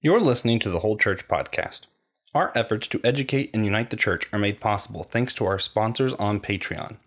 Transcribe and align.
You're 0.00 0.20
listening 0.20 0.60
to 0.60 0.70
the 0.70 0.78
Whole 0.78 0.96
Church 0.96 1.26
Podcast. 1.26 1.86
Our 2.32 2.52
efforts 2.54 2.86
to 2.86 3.00
educate 3.02 3.50
and 3.52 3.64
unite 3.64 3.90
the 3.90 3.96
church 3.96 4.32
are 4.32 4.38
made 4.38 4.60
possible 4.60 5.02
thanks 5.02 5.34
to 5.34 5.44
our 5.44 5.58
sponsors 5.58 6.12
on 6.12 6.38
Patreon. 6.38 6.98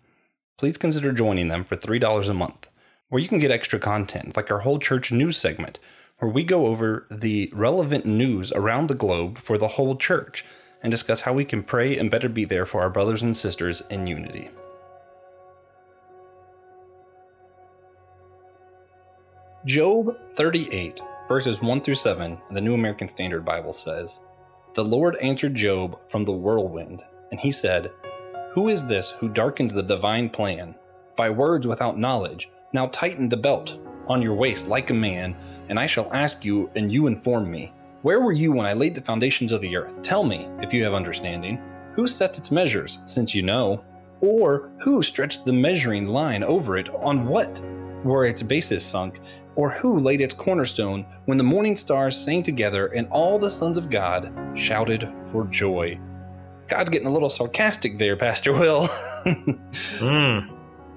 Please 0.58 0.76
consider 0.76 1.10
joining 1.10 1.48
them 1.48 1.64
for 1.64 1.74
$3 1.74 2.28
a 2.28 2.34
month, 2.34 2.68
where 3.08 3.18
you 3.18 3.28
can 3.28 3.38
get 3.38 3.50
extra 3.50 3.78
content 3.78 4.36
like 4.36 4.50
our 4.50 4.58
Whole 4.58 4.78
Church 4.78 5.10
news 5.10 5.38
segment, 5.38 5.78
where 6.18 6.30
we 6.30 6.44
go 6.44 6.66
over 6.66 7.06
the 7.10 7.50
relevant 7.54 8.04
news 8.04 8.52
around 8.52 8.88
the 8.88 8.94
globe 8.94 9.38
for 9.38 9.56
the 9.56 9.68
whole 9.68 9.96
church 9.96 10.44
and 10.82 10.90
discuss 10.90 11.22
how 11.22 11.32
we 11.32 11.46
can 11.46 11.62
pray 11.62 11.96
and 11.96 12.10
better 12.10 12.28
be 12.28 12.44
there 12.44 12.66
for 12.66 12.82
our 12.82 12.90
brothers 12.90 13.22
and 13.22 13.34
sisters 13.34 13.82
in 13.88 14.06
unity. 14.06 14.50
Job 19.64 20.14
38 20.32 21.00
verses 21.32 21.62
1 21.62 21.80
through 21.80 21.94
7 21.94 22.38
in 22.50 22.54
the 22.54 22.60
New 22.60 22.74
American 22.74 23.08
Standard 23.08 23.42
Bible 23.42 23.72
says, 23.72 24.20
The 24.74 24.84
Lord 24.84 25.16
answered 25.16 25.54
Job 25.54 25.98
from 26.10 26.26
the 26.26 26.32
whirlwind, 26.32 27.02
and 27.30 27.40
he 27.40 27.50
said, 27.50 27.90
Who 28.52 28.68
is 28.68 28.84
this 28.84 29.12
who 29.12 29.30
darkens 29.30 29.72
the 29.72 29.82
divine 29.82 30.28
plan? 30.28 30.74
By 31.16 31.30
words 31.30 31.66
without 31.66 31.98
knowledge, 31.98 32.50
now 32.74 32.88
tighten 32.88 33.30
the 33.30 33.38
belt 33.38 33.78
on 34.08 34.20
your 34.20 34.34
waist 34.34 34.68
like 34.68 34.90
a 34.90 35.04
man, 35.08 35.34
and 35.70 35.80
I 35.80 35.86
shall 35.86 36.12
ask 36.12 36.44
you, 36.44 36.70
and 36.76 36.92
you 36.92 37.06
inform 37.06 37.50
me. 37.50 37.72
Where 38.02 38.20
were 38.20 38.32
you 38.32 38.52
when 38.52 38.66
I 38.66 38.74
laid 38.74 38.94
the 38.94 39.00
foundations 39.00 39.52
of 39.52 39.62
the 39.62 39.74
earth? 39.74 40.02
Tell 40.02 40.24
me, 40.24 40.50
if 40.60 40.70
you 40.74 40.84
have 40.84 40.92
understanding. 40.92 41.58
Who 41.94 42.06
set 42.06 42.36
its 42.36 42.50
measures, 42.50 42.98
since 43.06 43.34
you 43.34 43.40
know? 43.40 43.82
Or 44.20 44.70
who 44.82 45.02
stretched 45.02 45.46
the 45.46 45.52
measuring 45.54 46.08
line 46.08 46.44
over 46.44 46.76
it? 46.76 46.90
On 46.90 47.26
what 47.26 47.58
were 48.04 48.26
its 48.26 48.42
bases 48.42 48.84
sunk? 48.84 49.20
Or 49.54 49.70
who 49.70 49.98
laid 49.98 50.20
its 50.20 50.34
cornerstone 50.34 51.06
when 51.26 51.38
the 51.38 51.44
morning 51.44 51.76
stars 51.76 52.16
sang 52.16 52.42
together 52.42 52.86
and 52.88 53.06
all 53.08 53.38
the 53.38 53.50
sons 53.50 53.76
of 53.76 53.90
God 53.90 54.32
shouted 54.54 55.08
for 55.26 55.44
joy? 55.46 56.00
God's 56.68 56.90
getting 56.90 57.08
a 57.08 57.12
little 57.12 57.30
sarcastic 57.30 57.98
there, 57.98 58.16
Pastor 58.18 58.52
Will. 58.52 58.88
Mm. 59.98 60.50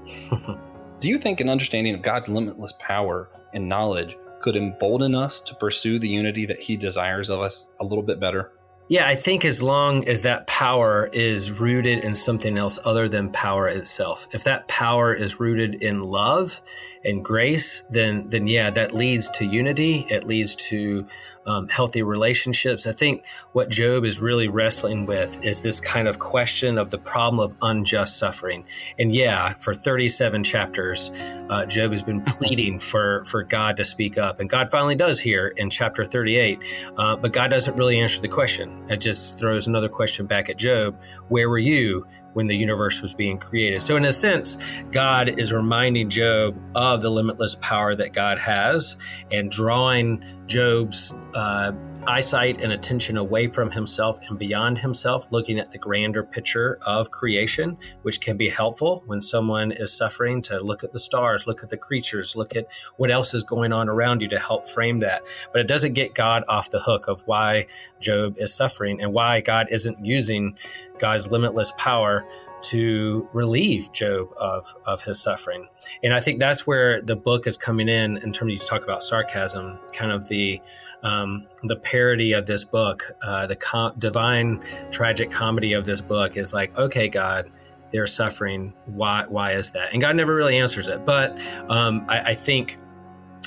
Do 1.00 1.10
you 1.10 1.18
think 1.18 1.42
an 1.42 1.50
understanding 1.50 1.94
of 1.94 2.02
God's 2.02 2.30
limitless 2.30 2.74
power 2.80 3.30
and 3.54 3.68
knowledge 3.68 4.18
could 4.40 4.56
embolden 4.56 5.16
us 5.16 5.42
to 5.42 5.56
pursue 5.56 6.00
the 6.00 6.08
unity 6.08 6.46
that 6.46 6.60
He 6.60 6.78
desires 6.78 7.30
of 7.30 7.42
us 7.42 7.68
a 7.80 7.84
little 7.84 8.04
bit 8.04 8.20
better? 8.20 8.52
Yeah, 8.88 9.08
I 9.08 9.16
think 9.16 9.46
as 9.46 9.64
long 9.64 10.08
as 10.08 10.22
that 10.22 10.46
power 10.46 11.10
is 11.12 11.52
rooted 11.52 12.04
in 12.04 12.14
something 12.14 12.56
else 12.56 12.78
other 12.86 13.10
than 13.10 13.32
power 13.32 13.68
itself, 13.68 14.28
if 14.32 14.44
that 14.44 14.68
power 14.68 15.12
is 15.12 15.40
rooted 15.40 15.82
in 15.82 16.04
love 16.04 16.62
and 17.04 17.26
grace, 17.26 17.82
then 17.90 18.28
then 18.28 18.46
yeah, 18.46 18.70
that 18.70 18.94
leads 18.94 19.28
to 19.30 19.46
unity. 19.46 20.06
It 20.12 20.24
leads 20.24 20.54
to 20.70 21.08
um, 21.48 21.68
healthy 21.68 22.04
relationships. 22.04 22.86
I 22.86 22.92
think 22.92 23.26
what 23.54 23.70
Job 23.70 24.06
is 24.06 24.22
really 24.22 24.48
wrestling 24.48 25.08
with 25.08 25.44
is 25.44 25.64
this 25.64 25.80
kind 25.80 26.08
of 26.08 26.20
question 26.20 26.78
of 26.78 26.92
the 26.92 27.00
problem 27.00 27.40
of 27.40 27.56
unjust 27.64 28.20
suffering. 28.20 28.66
And 29.00 29.14
yeah, 29.14 29.54
for 29.54 29.74
37 29.74 30.44
chapters, 30.44 31.10
uh, 31.50 31.66
Job 31.66 31.92
has 31.92 32.04
been 32.04 32.22
pleading 32.26 32.78
for 32.78 33.24
for 33.26 33.42
God 33.42 33.78
to 33.78 33.86
speak 33.86 34.20
up, 34.20 34.40
and 34.40 34.48
God 34.48 34.70
finally 34.70 34.96
does 34.96 35.20
here 35.20 35.48
in 35.58 35.72
chapter 35.72 36.06
38. 36.06 36.60
Uh, 36.98 37.16
but 37.16 37.34
God 37.34 37.50
doesn't 37.50 37.76
really 37.78 38.00
answer 38.00 38.22
the 38.22 38.28
question. 38.28 38.75
It 38.90 38.98
just 38.98 39.40
throws 39.40 39.68
another 39.68 39.90
question 39.90 40.26
back 40.26 40.50
at 40.50 40.58
Job. 40.58 41.00
Where 41.30 41.50
were 41.50 41.58
you 41.58 42.06
when 42.36 42.48
the 42.48 42.56
universe 42.56 43.02
was 43.02 43.14
being 43.14 43.38
created? 43.38 43.82
So, 43.82 43.98
in 43.98 44.06
a 44.06 44.12
sense, 44.12 44.58
God 44.92 45.40
is 45.40 45.52
reminding 45.52 46.10
Job 46.10 46.58
of 46.76 47.02
the 47.02 47.10
limitless 47.10 47.56
power 47.56 47.96
that 47.96 48.14
God 48.14 48.38
has 48.40 48.98
and 49.32 49.52
drawing 49.52 50.24
Job's 50.48 51.14
uh, 51.34 51.72
eyesight 52.08 52.62
and 52.62 52.72
attention 52.72 53.18
away 53.18 53.48
from 53.48 53.72
himself 53.72 54.20
and 54.30 54.38
beyond 54.38 54.78
himself, 54.78 55.32
looking 55.32 55.60
at 55.60 55.72
the 55.72 55.78
grander 55.78 56.24
picture 56.24 56.78
of 56.86 57.10
creation, 57.10 57.78
which 58.04 58.22
can 58.22 58.38
be 58.38 58.50
helpful 58.50 59.04
when 59.08 59.22
someone 59.22 59.72
is 59.72 59.92
suffering 59.92 60.42
to 60.44 60.60
look 60.64 60.84
at 60.84 60.94
the 60.94 61.00
stars, 61.00 61.48
look 61.48 61.64
at 61.64 61.70
the 61.70 61.78
creatures, 61.78 62.36
look 62.36 62.56
at 62.56 62.68
what 62.98 63.10
else 63.10 63.34
is 63.34 63.44
going 63.44 63.74
on 63.74 63.90
around 63.90 64.22
you 64.22 64.28
to 64.30 64.40
help 64.40 64.68
frame 64.68 65.00
that. 65.00 65.24
But 65.52 65.62
it 65.62 65.68
doesn't 65.68 65.94
get 65.94 66.14
God 66.14 66.44
off 66.48 66.70
the 66.70 66.80
hook 66.80 67.08
of 67.08 67.22
why 67.26 67.66
Job 68.00 68.38
is 68.38 68.54
suffering 68.54 69.02
and 69.02 69.14
why 69.14 69.42
God 69.42 69.68
isn't 69.72 70.06
using 70.06 70.58
God's 71.00 71.32
limitless 71.32 71.74
power 71.78 72.25
to 72.64 73.30
relieve 73.32 73.92
Job 73.92 74.30
of, 74.38 74.66
of 74.86 75.02
his 75.02 75.22
suffering. 75.22 75.68
And 76.04 76.14
I 76.14 76.20
think 76.20 76.40
that's 76.40 76.66
where 76.66 77.02
the 77.02 77.16
book 77.16 77.46
is 77.48 77.58
coming 77.58 77.88
in, 77.88 78.18
in 78.18 78.32
terms 78.34 78.42
of 78.42 78.50
you 78.50 78.58
talk 78.58 78.84
about 78.84 79.04
sarcasm, 79.04 79.78
kind 79.94 80.12
of 80.12 80.28
the 80.28 80.62
um, 81.04 81.46
the 81.64 81.76
parody 81.76 82.34
of 82.34 82.48
this 82.48 82.64
book, 82.64 83.04
uh, 83.22 83.46
the 83.46 83.56
com- 83.56 83.94
divine 84.00 84.64
tragic 84.90 85.30
comedy 85.30 85.74
of 85.74 85.86
this 85.86 86.02
book 86.02 86.36
is 86.36 86.52
like, 86.52 86.76
okay, 86.80 87.08
God, 87.08 87.52
they're 87.92 88.08
suffering. 88.08 88.74
Why? 88.88 89.26
Why 89.28 89.52
is 89.52 89.70
that? 89.72 89.94
And 89.94 90.02
God 90.02 90.16
never 90.16 90.34
really 90.34 90.58
answers 90.58 90.88
it. 90.88 91.06
But 91.06 91.38
um, 91.70 92.06
I, 92.10 92.20
I 92.20 92.34
think 92.34 92.80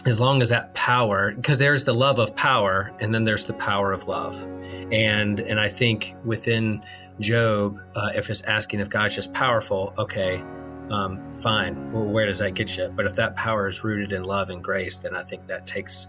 as 0.06 0.20
long 0.20 0.41
as 0.42 0.48
that 0.48 0.72
power 0.75 1.32
because 1.34 1.59
there's 1.59 1.84
the 1.84 1.92
love 1.92 2.19
of 2.19 2.34
power 2.36 2.92
and 3.00 3.14
then 3.14 3.25
there's 3.25 3.47
the 3.47 3.53
power 3.54 3.92
of 3.92 4.06
love 4.09 4.34
and 4.92 5.41
and 5.41 5.60
i 5.60 5.69
think 5.69 6.14
within 6.25 6.82
job 7.20 7.78
uh, 7.97 8.10
if 8.14 8.31
it's 8.31 8.42
asking 8.42 8.81
if 8.81 8.88
god's 8.88 9.14
just 9.14 9.32
powerful 9.32 9.92
okay 9.98 10.42
um, 10.91 11.32
fine 11.32 11.92
well, 11.92 12.06
where 12.06 12.26
does 12.26 12.38
that 12.38 12.54
get 12.54 12.76
you 12.76 12.88
but 12.97 13.04
if 13.04 13.14
that 13.14 13.36
power 13.36 13.69
is 13.69 13.84
rooted 13.84 14.12
in 14.12 14.25
love 14.25 14.50
and 14.50 14.64
grace 14.64 14.98
then 14.98 15.14
i 15.14 15.22
think 15.22 15.47
that 15.47 15.66
takes 15.66 16.06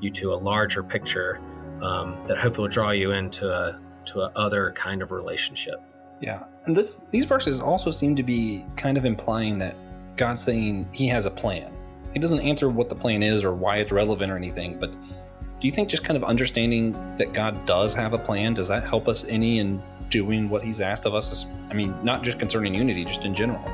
you 0.00 0.10
to 0.10 0.32
a 0.32 0.34
larger 0.36 0.82
picture 0.82 1.40
um, 1.82 2.16
that 2.26 2.38
hopefully 2.38 2.64
will 2.64 2.70
draw 2.70 2.90
you 2.90 3.12
into 3.12 3.50
a 3.50 3.80
to 4.04 4.20
a 4.20 4.32
other 4.36 4.72
kind 4.72 5.02
of 5.02 5.10
relationship 5.10 5.80
Yeah. 6.22 6.44
And 6.64 6.76
this 6.76 6.98
these 7.10 7.26
verses 7.26 7.60
also 7.60 7.90
seem 7.90 8.16
to 8.16 8.22
be 8.22 8.64
kind 8.76 8.96
of 8.96 9.04
implying 9.04 9.58
that 9.58 9.76
God's 10.16 10.42
saying 10.42 10.88
he 10.92 11.08
has 11.08 11.26
a 11.26 11.30
plan. 11.30 11.74
He 12.12 12.18
doesn't 12.18 12.40
answer 12.40 12.68
what 12.68 12.88
the 12.88 12.94
plan 12.94 13.22
is 13.22 13.44
or 13.44 13.54
why 13.54 13.76
it's 13.76 13.92
relevant 13.92 14.30
or 14.30 14.36
anything, 14.36 14.78
but 14.78 14.92
do 14.92 15.68
you 15.68 15.70
think 15.70 15.88
just 15.88 16.02
kind 16.02 16.16
of 16.16 16.24
understanding 16.24 16.92
that 17.18 17.32
God 17.32 17.66
does 17.66 17.94
have 17.94 18.12
a 18.12 18.18
plan, 18.18 18.54
does 18.54 18.68
that 18.68 18.84
help 18.84 19.08
us 19.08 19.24
any 19.28 19.60
in 19.60 19.82
doing 20.10 20.48
what 20.48 20.62
he's 20.62 20.80
asked 20.80 21.06
of 21.06 21.14
us? 21.14 21.46
I 21.70 21.74
mean, 21.74 21.94
not 22.02 22.22
just 22.22 22.38
concerning 22.38 22.74
unity, 22.74 23.04
just 23.04 23.24
in 23.24 23.34
general. 23.34 23.64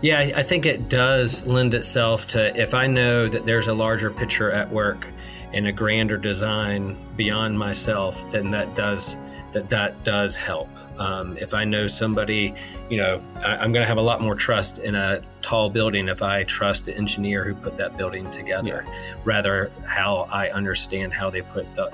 Yeah, 0.00 0.32
I 0.34 0.42
think 0.42 0.66
it 0.66 0.88
does 0.88 1.46
lend 1.46 1.74
itself 1.74 2.26
to 2.28 2.60
if 2.60 2.74
I 2.74 2.86
know 2.86 3.28
that 3.28 3.46
there's 3.46 3.68
a 3.68 3.74
larger 3.74 4.10
picture 4.10 4.50
at 4.50 4.70
work 4.70 5.06
and 5.52 5.66
a 5.66 5.72
grander 5.72 6.16
design 6.16 6.96
beyond 7.16 7.58
myself, 7.58 8.28
then 8.30 8.50
that 8.50 8.74
does 8.74 9.16
that 9.52 9.68
that 9.68 10.02
does 10.02 10.34
help. 10.34 10.68
Um, 10.98 11.36
if 11.36 11.52
I 11.54 11.64
know 11.64 11.86
somebody, 11.86 12.54
you 12.88 12.96
know, 12.96 13.22
I, 13.44 13.56
I'm 13.56 13.72
going 13.72 13.82
to 13.82 13.86
have 13.86 13.98
a 13.98 14.02
lot 14.02 14.20
more 14.20 14.34
trust 14.34 14.78
in 14.78 14.94
a 14.94 15.20
tall 15.42 15.68
building 15.68 16.08
if 16.08 16.22
I 16.22 16.44
trust 16.44 16.86
the 16.86 16.96
engineer 16.96 17.44
who 17.44 17.54
put 17.54 17.76
that 17.76 17.96
building 17.96 18.30
together, 18.30 18.86
rather 19.24 19.70
how 19.84 20.26
I 20.32 20.50
understand 20.50 21.12
how 21.12 21.30
they 21.30 21.42
put 21.42 21.72
the 21.74 21.90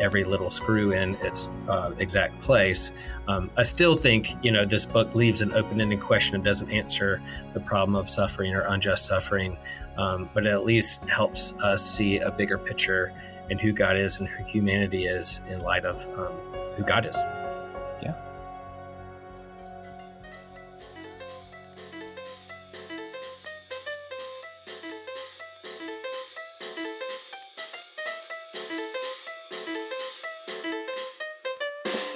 every 0.00 0.24
little 0.24 0.50
screw 0.50 0.92
in 0.92 1.14
its 1.16 1.48
uh, 1.68 1.92
exact 1.98 2.40
place. 2.40 2.92
Um, 3.26 3.50
I 3.56 3.62
still 3.62 3.96
think, 3.96 4.28
you 4.42 4.52
know, 4.52 4.64
this 4.64 4.84
book 4.84 5.14
leaves 5.14 5.42
an 5.42 5.52
open-ended 5.52 6.00
question 6.00 6.34
and 6.34 6.44
doesn't 6.44 6.70
answer 6.70 7.22
the 7.52 7.60
problem 7.60 7.94
of 7.94 8.08
suffering 8.08 8.54
or 8.54 8.62
unjust 8.62 9.06
suffering, 9.06 9.56
um, 9.96 10.28
but 10.34 10.46
it 10.46 10.50
at 10.50 10.64
least 10.64 11.08
helps 11.08 11.52
us 11.62 11.84
see 11.84 12.18
a 12.18 12.30
bigger 12.30 12.58
picture 12.58 13.12
in 13.50 13.58
who 13.58 13.72
God 13.72 13.96
is 13.96 14.18
and 14.18 14.28
who 14.28 14.44
humanity 14.44 15.06
is 15.06 15.40
in 15.48 15.60
light 15.60 15.84
of 15.84 16.06
um, 16.18 16.32
who 16.76 16.84
God 16.84 17.06
is. 17.06 17.16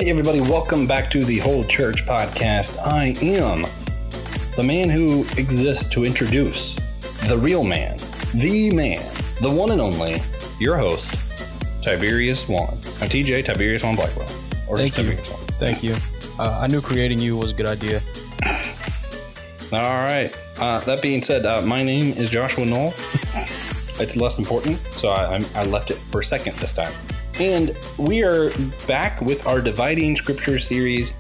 Hey, 0.03 0.11
everybody, 0.11 0.41
welcome 0.41 0.89
back 0.89 1.13
to 1.13 1.25
the 1.25 1.39
Whole 1.39 1.65
Church 1.65 2.05
Podcast. 2.05 2.77
I 2.85 3.15
am 3.25 3.65
the 4.57 4.65
man 4.65 4.91
who 4.91 5.23
exists 5.37 5.89
to 5.91 6.05
introduce 6.05 6.75
the 7.29 7.39
real 7.39 7.63
man, 7.63 7.99
the 8.35 8.73
man, 8.75 9.15
the 9.43 9.49
one 9.49 9.71
and 9.71 9.81
only, 9.81 10.21
your 10.59 10.77
host, 10.77 11.15
Tiberius 11.83 12.41
Swan. 12.41 12.81
I'm 13.01 13.09
TJ 13.09 13.45
Tiberius 13.45 13.83
Swan 13.83 13.95
Blackwell. 13.95 14.29
Or 14.67 14.77
Thank 14.77 14.99
you. 14.99 15.05
Tiberius 15.05 15.29
Swan. 15.29 15.47
Thank 15.61 15.85
you. 15.85 15.95
Uh, 16.37 16.59
I 16.61 16.67
knew 16.67 16.81
creating 16.81 17.21
you 17.21 17.37
was 17.37 17.53
a 17.53 17.55
good 17.55 17.69
idea. 17.69 18.03
All 19.73 20.03
right. 20.03 20.37
Uh, 20.59 20.81
that 20.81 21.01
being 21.01 21.23
said, 21.23 21.47
uh, 21.47 21.63
my 21.63 21.85
name 21.85 22.13
is 22.15 22.29
Joshua 22.29 22.67
Knoll. 22.67 22.93
it's 24.01 24.17
less 24.17 24.41
important, 24.41 24.81
so 24.97 25.11
I, 25.11 25.35
I'm- 25.35 25.47
I 25.55 25.65
left 25.65 25.93
it 25.93 26.01
for 26.11 26.25
second 26.25 26.59
this 26.59 26.73
time. 26.73 26.93
And 27.43 27.77
we 27.99 28.23
are 28.23 28.57
back 28.87 29.21
with 29.21 29.45
our 29.49 29.61
Dividing 29.61 30.15
Scripture 30.15 30.61
series. 30.61 31.13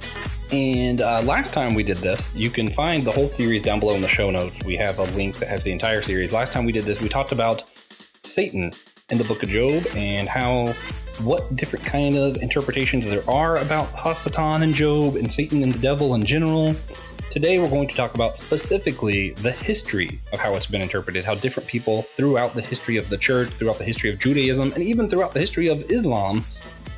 And 0.52 1.00
uh, 1.00 1.20
last 1.22 1.52
time 1.52 1.74
we 1.74 1.82
did 1.82 1.96
this, 1.96 2.32
you 2.36 2.48
can 2.48 2.70
find 2.70 3.04
the 3.04 3.10
whole 3.10 3.26
series 3.26 3.64
down 3.64 3.80
below 3.80 3.96
in 3.96 4.02
the 4.02 4.06
show 4.06 4.30
notes. 4.30 4.54
We 4.64 4.76
have 4.76 5.00
a 5.00 5.02
link 5.16 5.40
that 5.40 5.48
has 5.48 5.64
the 5.64 5.72
entire 5.72 6.00
series. 6.00 6.32
Last 6.32 6.52
time 6.52 6.64
we 6.64 6.70
did 6.70 6.84
this, 6.84 7.02
we 7.02 7.08
talked 7.08 7.32
about 7.32 7.64
Satan 8.22 8.72
in 9.08 9.18
the 9.18 9.24
book 9.24 9.42
of 9.42 9.48
Job 9.48 9.84
and 9.96 10.28
how 10.28 10.72
what 11.18 11.56
different 11.56 11.84
kind 11.84 12.16
of 12.16 12.36
interpretations 12.36 13.04
there 13.04 13.28
are 13.28 13.56
about 13.56 13.92
Hasatan 13.92 14.62
and 14.62 14.74
Job 14.74 15.16
and 15.16 15.30
Satan 15.32 15.60
and 15.64 15.74
the 15.74 15.80
devil 15.80 16.14
in 16.14 16.24
general. 16.24 16.76
Today 17.32 17.58
we're 17.58 17.70
going 17.70 17.88
to 17.88 17.96
talk 17.96 18.14
about 18.14 18.36
specifically 18.36 19.30
the 19.30 19.52
history 19.52 20.20
of 20.34 20.38
how 20.38 20.52
it's 20.52 20.66
been 20.66 20.82
interpreted, 20.82 21.24
how 21.24 21.34
different 21.34 21.66
people 21.66 22.04
throughout 22.14 22.54
the 22.54 22.60
history 22.60 22.98
of 22.98 23.08
the 23.08 23.16
church, 23.16 23.48
throughout 23.48 23.78
the 23.78 23.84
history 23.84 24.10
of 24.10 24.18
Judaism, 24.18 24.70
and 24.74 24.82
even 24.82 25.08
throughout 25.08 25.32
the 25.32 25.40
history 25.40 25.68
of 25.68 25.80
Islam 25.90 26.44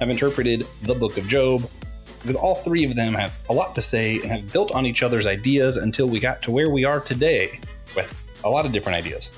have 0.00 0.10
interpreted 0.10 0.66
the 0.82 0.94
book 0.96 1.18
of 1.18 1.28
Job. 1.28 1.70
Because 2.20 2.34
all 2.34 2.56
three 2.56 2.84
of 2.84 2.96
them 2.96 3.14
have 3.14 3.32
a 3.48 3.52
lot 3.52 3.76
to 3.76 3.80
say 3.80 4.16
and 4.22 4.26
have 4.26 4.52
built 4.52 4.72
on 4.72 4.86
each 4.86 5.04
other's 5.04 5.28
ideas 5.28 5.76
until 5.76 6.08
we 6.08 6.18
got 6.18 6.42
to 6.42 6.50
where 6.50 6.68
we 6.68 6.84
are 6.84 6.98
today 6.98 7.60
with 7.94 8.12
a 8.42 8.50
lot 8.50 8.66
of 8.66 8.72
different 8.72 8.96
ideas. 8.96 9.30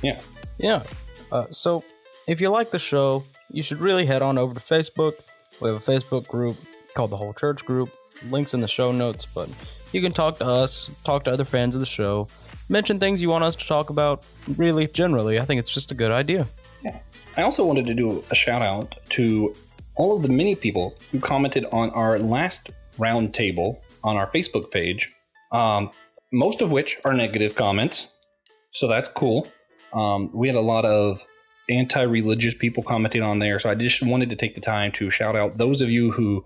Yeah. 0.00 0.18
Yeah. 0.56 0.84
Uh, 1.30 1.48
so 1.50 1.84
if 2.26 2.40
you 2.40 2.48
like 2.48 2.70
the 2.70 2.78
show, 2.78 3.24
you 3.50 3.62
should 3.62 3.82
really 3.82 4.06
head 4.06 4.22
on 4.22 4.38
over 4.38 4.54
to 4.54 4.60
Facebook. 4.60 5.16
We 5.60 5.68
have 5.68 5.86
a 5.86 5.92
Facebook 5.92 6.26
group 6.28 6.56
called 6.94 7.10
the 7.10 7.18
Whole 7.18 7.34
Church 7.34 7.62
Group. 7.66 7.94
Links 8.28 8.54
in 8.54 8.60
the 8.60 8.68
show 8.68 8.92
notes, 8.92 9.26
but 9.26 9.48
you 9.92 10.00
can 10.00 10.12
talk 10.12 10.38
to 10.38 10.46
us, 10.46 10.90
talk 11.04 11.24
to 11.24 11.30
other 11.30 11.44
fans 11.44 11.74
of 11.74 11.80
the 11.80 11.86
show, 11.86 12.28
mention 12.68 12.98
things 12.98 13.20
you 13.20 13.30
want 13.30 13.44
us 13.44 13.56
to 13.56 13.66
talk 13.66 13.90
about. 13.90 14.24
Really, 14.56 14.86
generally, 14.86 15.38
I 15.38 15.44
think 15.44 15.58
it's 15.58 15.70
just 15.70 15.92
a 15.92 15.94
good 15.94 16.10
idea. 16.10 16.48
Yeah. 16.82 16.98
I 17.36 17.42
also 17.42 17.64
wanted 17.64 17.86
to 17.86 17.94
do 17.94 18.24
a 18.30 18.34
shout 18.34 18.62
out 18.62 18.96
to 19.10 19.54
all 19.96 20.16
of 20.16 20.22
the 20.22 20.28
many 20.28 20.54
people 20.54 20.96
who 21.12 21.20
commented 21.20 21.66
on 21.72 21.90
our 21.90 22.18
last 22.18 22.70
roundtable 22.98 23.80
on 24.02 24.16
our 24.16 24.30
Facebook 24.30 24.70
page, 24.70 25.12
um, 25.52 25.90
most 26.32 26.60
of 26.60 26.70
which 26.70 26.98
are 27.04 27.12
negative 27.12 27.54
comments. 27.54 28.06
So 28.72 28.86
that's 28.86 29.08
cool. 29.08 29.48
Um, 29.92 30.30
we 30.32 30.48
had 30.48 30.56
a 30.56 30.60
lot 30.60 30.84
of 30.84 31.24
anti 31.70 32.02
religious 32.02 32.54
people 32.54 32.82
commenting 32.82 33.22
on 33.22 33.38
there. 33.38 33.58
So 33.58 33.70
I 33.70 33.74
just 33.74 34.02
wanted 34.02 34.30
to 34.30 34.36
take 34.36 34.54
the 34.54 34.60
time 34.60 34.92
to 34.92 35.10
shout 35.10 35.36
out 35.36 35.58
those 35.58 35.80
of 35.80 35.90
you 35.90 36.12
who, 36.12 36.44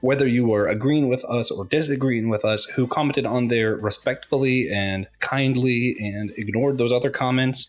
whether 0.00 0.26
you 0.26 0.46
were 0.46 0.66
agreeing 0.66 1.08
with 1.08 1.24
us 1.26 1.50
or 1.50 1.64
disagreeing 1.64 2.28
with 2.28 2.44
us, 2.44 2.64
who 2.64 2.86
commented 2.86 3.26
on 3.26 3.48
there 3.48 3.76
respectfully 3.76 4.68
and 4.70 5.06
kindly 5.20 5.96
and 5.98 6.32
ignored 6.36 6.78
those 6.78 6.92
other 6.92 7.10
comments. 7.10 7.68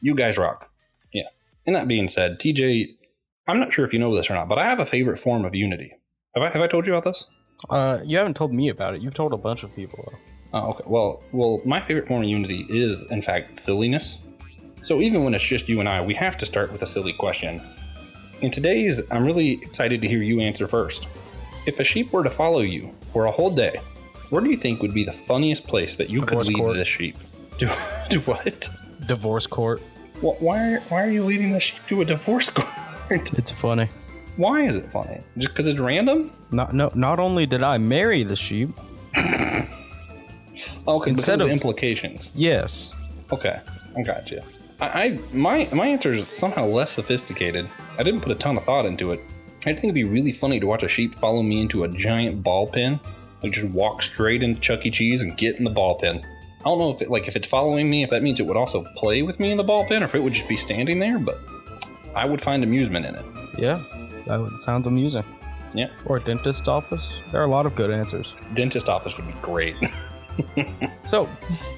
You 0.00 0.14
guys 0.14 0.38
rock. 0.38 0.70
Yeah. 1.12 1.28
And 1.66 1.74
that 1.74 1.88
being 1.88 2.08
said, 2.08 2.38
TJ, 2.38 2.94
I'm 3.46 3.60
not 3.60 3.72
sure 3.72 3.84
if 3.84 3.92
you 3.92 3.98
know 3.98 4.14
this 4.14 4.30
or 4.30 4.34
not, 4.34 4.48
but 4.48 4.58
I 4.58 4.64
have 4.64 4.80
a 4.80 4.86
favorite 4.86 5.18
form 5.18 5.44
of 5.44 5.54
unity. 5.54 5.92
Have 6.34 6.44
I, 6.44 6.50
have 6.50 6.62
I 6.62 6.66
told 6.66 6.86
you 6.86 6.94
about 6.94 7.04
this? 7.04 7.26
Uh, 7.68 8.00
you 8.04 8.16
haven't 8.16 8.34
told 8.34 8.52
me 8.52 8.68
about 8.68 8.94
it. 8.94 9.02
You've 9.02 9.14
told 9.14 9.32
a 9.32 9.38
bunch 9.38 9.62
of 9.62 9.74
people. 9.74 10.04
Though. 10.06 10.18
Oh, 10.54 10.70
okay. 10.70 10.84
Well, 10.86 11.22
well, 11.32 11.60
my 11.64 11.80
favorite 11.80 12.06
form 12.06 12.22
of 12.22 12.28
unity 12.28 12.66
is, 12.68 13.02
in 13.10 13.22
fact, 13.22 13.58
silliness. 13.58 14.18
So 14.82 15.00
even 15.00 15.24
when 15.24 15.34
it's 15.34 15.44
just 15.44 15.68
you 15.68 15.80
and 15.80 15.88
I, 15.88 16.00
we 16.00 16.14
have 16.14 16.38
to 16.38 16.46
start 16.46 16.72
with 16.72 16.82
a 16.82 16.86
silly 16.86 17.12
question. 17.12 17.60
In 18.40 18.50
today's, 18.50 19.02
I'm 19.10 19.24
really 19.24 19.54
excited 19.54 20.00
to 20.00 20.08
hear 20.08 20.22
you 20.22 20.40
answer 20.40 20.68
first. 20.68 21.08
If 21.68 21.78
a 21.80 21.84
sheep 21.84 22.12
were 22.14 22.24
to 22.24 22.30
follow 22.30 22.60
you 22.60 22.90
for 23.12 23.26
a 23.26 23.30
whole 23.30 23.50
day, 23.50 23.78
where 24.30 24.42
do 24.42 24.48
you 24.48 24.56
think 24.56 24.80
would 24.80 24.94
be 24.94 25.04
the 25.04 25.12
funniest 25.12 25.66
place 25.66 25.96
that 25.96 26.08
you 26.08 26.20
Divorce 26.20 26.46
could 26.48 26.54
lead 26.54 26.60
court. 26.62 26.76
this 26.78 26.88
sheep? 26.88 27.16
Do, 27.58 27.68
do 28.08 28.20
what? 28.20 28.68
Divorce 29.06 29.46
court. 29.46 29.80
Wh- 30.20 30.40
Why, 30.40 30.76
why 30.88 31.02
are 31.04 31.10
you 31.10 31.24
leading 31.24 31.50
the 31.52 31.60
sheep 31.60 31.80
to 31.88 32.00
a 32.00 32.04
divorce 32.04 32.48
court? 32.58 33.32
It's 33.34 33.50
funny. 33.50 33.88
Why 34.36 34.62
is 34.62 34.76
it 34.76 34.86
funny? 34.86 35.20
Just 35.36 35.50
because 35.50 35.66
it's 35.66 35.78
random? 35.80 36.30
Not 36.52 36.72
no. 36.72 36.90
Not 36.94 37.18
only 37.20 37.44
did 37.46 37.62
I 37.62 37.76
marry 37.78 38.22
the 38.24 38.36
sheep. 38.36 38.70
Okay, 40.88 41.10
because 41.10 41.18
Instead 41.20 41.40
of 41.40 41.48
of- 41.48 41.52
implications. 41.52 42.30
Yes. 42.34 42.90
Okay, 43.32 43.60
I 43.96 44.02
got 44.02 44.30
you. 44.30 44.40
I, 44.80 44.86
I 45.04 45.18
my 45.32 45.68
my 45.72 45.86
answer 45.86 46.12
is 46.12 46.28
somehow 46.32 46.64
less 46.66 46.90
sophisticated. 46.92 47.68
I 47.98 48.02
didn't 48.02 48.22
put 48.22 48.32
a 48.32 48.34
ton 48.34 48.56
of 48.56 48.64
thought 48.64 48.86
into 48.86 49.10
it. 49.12 49.20
I 49.68 49.72
think 49.74 49.84
it'd 49.84 49.94
be 49.94 50.04
really 50.04 50.32
funny 50.32 50.58
to 50.60 50.66
watch 50.66 50.82
a 50.82 50.88
sheep 50.88 51.14
follow 51.16 51.42
me 51.42 51.60
into 51.60 51.84
a 51.84 51.88
giant 51.88 52.42
ball 52.42 52.66
pin, 52.66 53.00
like 53.42 53.52
just 53.52 53.72
walk 53.72 54.02
straight 54.02 54.42
into 54.42 54.60
Chuck 54.60 54.84
E. 54.86 54.90
Cheese 54.90 55.22
and 55.22 55.36
get 55.36 55.56
in 55.56 55.64
the 55.64 55.70
ball 55.70 55.96
pin. 55.98 56.24
I 56.60 56.64
don't 56.64 56.78
know 56.78 56.90
if 56.90 57.00
it 57.02 57.10
like 57.10 57.28
if 57.28 57.36
it's 57.36 57.46
following 57.46 57.88
me, 57.88 58.02
if 58.02 58.10
that 58.10 58.22
means 58.22 58.40
it 58.40 58.46
would 58.46 58.56
also 58.56 58.84
play 58.96 59.22
with 59.22 59.38
me 59.38 59.50
in 59.50 59.56
the 59.56 59.64
ball 59.64 59.86
pin, 59.86 60.02
or 60.02 60.06
if 60.06 60.14
it 60.14 60.22
would 60.22 60.32
just 60.32 60.48
be 60.48 60.56
standing 60.56 60.98
there. 60.98 61.18
But 61.18 61.38
I 62.16 62.24
would 62.24 62.42
find 62.42 62.62
amusement 62.64 63.06
in 63.06 63.14
it. 63.14 63.24
Yeah. 63.58 63.80
That 64.26 64.40
would- 64.40 64.58
sounds 64.60 64.86
amusing. 64.86 65.24
Yeah, 65.74 65.90
Or 66.06 66.16
a 66.16 66.20
dentist 66.20 66.66
office. 66.66 67.12
There 67.30 67.40
are 67.42 67.44
a 67.44 67.50
lot 67.50 67.66
of 67.66 67.74
good 67.76 67.90
answers. 67.90 68.34
dentist 68.54 68.88
office 68.88 69.16
would 69.18 69.26
be 69.26 69.34
great. 69.42 69.76
So, 71.04 71.28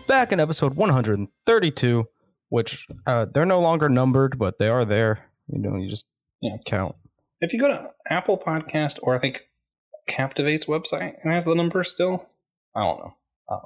back 0.06 0.32
in 0.32 0.40
episode 0.40 0.74
132, 0.74 2.04
which 2.50 2.86
uh, 3.06 3.26
they're 3.32 3.46
no 3.46 3.60
longer 3.60 3.88
numbered, 3.88 4.38
but 4.38 4.58
they 4.58 4.68
are 4.68 4.84
there. 4.84 5.26
You 5.48 5.58
know, 5.60 5.76
you 5.76 5.88
just 5.88 6.08
Yeah. 6.40 6.56
count. 6.66 6.94
If 7.40 7.52
you 7.52 7.60
go 7.60 7.68
to 7.68 7.84
Apple 8.08 8.38
Podcast 8.38 8.98
or 9.02 9.14
I 9.14 9.18
think 9.18 9.48
Captivate's 10.06 10.66
website 10.66 11.14
and 11.22 11.32
has 11.32 11.44
the 11.44 11.54
number 11.54 11.82
still, 11.84 12.28
I 12.74 12.80
don't 12.80 12.98
know. 12.98 13.14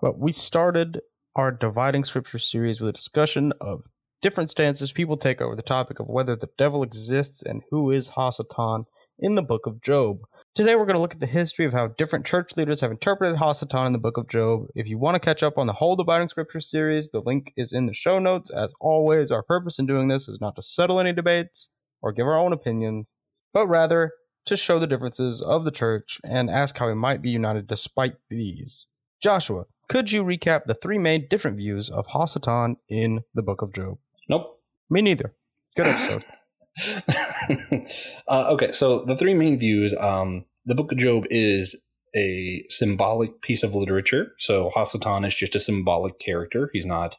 But 0.00 0.18
we 0.18 0.32
started 0.32 1.00
our 1.36 1.50
Dividing 1.50 2.04
Scripture 2.04 2.38
series 2.38 2.80
with 2.80 2.88
a 2.88 2.92
discussion 2.92 3.52
of 3.60 3.84
different 4.22 4.48
stances 4.48 4.92
people 4.92 5.16
take 5.16 5.42
over 5.42 5.54
the 5.54 5.62
topic 5.62 6.00
of 6.00 6.06
whether 6.06 6.34
the 6.34 6.48
devil 6.56 6.82
exists 6.82 7.42
and 7.42 7.62
who 7.70 7.90
is 7.90 8.10
Hasatan 8.10 8.84
in 9.18 9.34
the 9.34 9.42
book 9.42 9.66
of 9.66 9.82
Job. 9.82 10.20
Today 10.54 10.74
we're 10.76 10.86
going 10.86 10.94
to 10.94 11.00
look 11.00 11.12
at 11.12 11.20
the 11.20 11.26
history 11.26 11.66
of 11.66 11.74
how 11.74 11.88
different 11.88 12.24
church 12.24 12.56
leaders 12.56 12.80
have 12.80 12.90
interpreted 12.90 13.36
Hasatan 13.36 13.88
in 13.88 13.92
the 13.92 13.98
book 13.98 14.16
of 14.16 14.28
Job. 14.28 14.68
If 14.74 14.88
you 14.88 14.96
want 14.96 15.16
to 15.16 15.20
catch 15.20 15.42
up 15.42 15.58
on 15.58 15.66
the 15.66 15.74
whole 15.74 15.96
Dividing 15.96 16.28
Scripture 16.28 16.60
series, 16.60 17.10
the 17.10 17.20
link 17.20 17.52
is 17.56 17.72
in 17.72 17.86
the 17.86 17.92
show 17.92 18.18
notes. 18.18 18.50
As 18.50 18.72
always, 18.80 19.30
our 19.30 19.42
purpose 19.42 19.78
in 19.78 19.86
doing 19.86 20.08
this 20.08 20.28
is 20.28 20.40
not 20.40 20.56
to 20.56 20.62
settle 20.62 20.98
any 20.98 21.12
debates 21.12 21.68
or 22.00 22.12
give 22.12 22.26
our 22.26 22.38
own 22.38 22.52
opinions, 22.52 23.16
but 23.54 23.66
rather 23.66 24.12
to 24.44 24.56
show 24.56 24.78
the 24.78 24.86
differences 24.86 25.40
of 25.40 25.64
the 25.64 25.70
church 25.70 26.20
and 26.22 26.50
ask 26.50 26.76
how 26.76 26.88
we 26.88 26.94
might 26.94 27.22
be 27.22 27.30
united 27.30 27.66
despite 27.66 28.16
these. 28.28 28.88
Joshua, 29.22 29.64
could 29.88 30.12
you 30.12 30.22
recap 30.22 30.64
the 30.64 30.74
three 30.74 30.98
main 30.98 31.26
different 31.30 31.56
views 31.56 31.88
of 31.88 32.08
Hasatan 32.08 32.76
in 32.90 33.22
the 33.32 33.42
book 33.42 33.62
of 33.62 33.72
Job? 33.72 33.96
Nope. 34.28 34.60
Me 34.90 35.00
neither. 35.00 35.34
Good 35.76 35.86
episode. 35.86 36.24
uh, 38.28 38.48
okay, 38.50 38.72
so 38.72 39.04
the 39.04 39.16
three 39.16 39.34
main 39.34 39.58
views 39.58 39.94
um, 39.98 40.44
the 40.66 40.74
book 40.74 40.92
of 40.92 40.98
Job 40.98 41.24
is 41.30 41.80
a 42.16 42.64
symbolic 42.68 43.40
piece 43.42 43.62
of 43.62 43.74
literature. 43.74 44.32
So 44.38 44.70
Hasatan 44.74 45.26
is 45.26 45.34
just 45.34 45.54
a 45.54 45.60
symbolic 45.60 46.18
character, 46.18 46.70
he's 46.72 46.86
not 46.86 47.16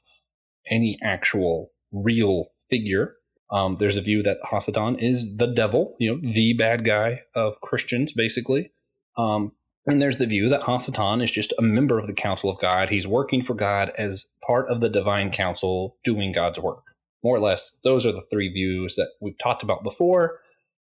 any 0.69 0.97
actual 1.03 1.71
real 1.91 2.47
figure. 2.69 3.15
Um, 3.51 3.77
there's 3.79 3.97
a 3.97 4.01
view 4.01 4.23
that 4.23 4.41
Hasatan 4.43 5.01
is 5.01 5.37
the 5.37 5.47
devil, 5.47 5.95
you 5.99 6.11
know, 6.11 6.19
the 6.21 6.53
bad 6.53 6.83
guy 6.83 7.21
of 7.35 7.61
Christians, 7.61 8.11
basically. 8.11 8.71
Um, 9.17 9.51
and 9.85 10.01
there's 10.01 10.17
the 10.17 10.25
view 10.25 10.49
that 10.49 10.61
Hasatan 10.61 11.23
is 11.23 11.29
just 11.31 11.53
a 11.59 11.61
member 11.61 11.99
of 11.99 12.07
the 12.07 12.13
council 12.13 12.49
of 12.49 12.59
God. 12.59 12.89
He's 12.89 13.05
working 13.05 13.43
for 13.43 13.53
God 13.53 13.91
as 13.97 14.31
part 14.45 14.67
of 14.69 14.81
the 14.81 14.89
divine 14.89 15.31
council, 15.31 15.97
doing 16.03 16.31
God's 16.31 16.59
work 16.59 16.85
more 17.25 17.35
or 17.35 17.39
less, 17.39 17.75
those 17.83 18.05
are 18.05 18.11
the 18.11 18.21
three 18.29 18.53
views 18.53 18.95
that 18.95 19.09
we've 19.19 19.37
talked 19.39 19.63
about 19.63 19.83
before. 19.83 20.39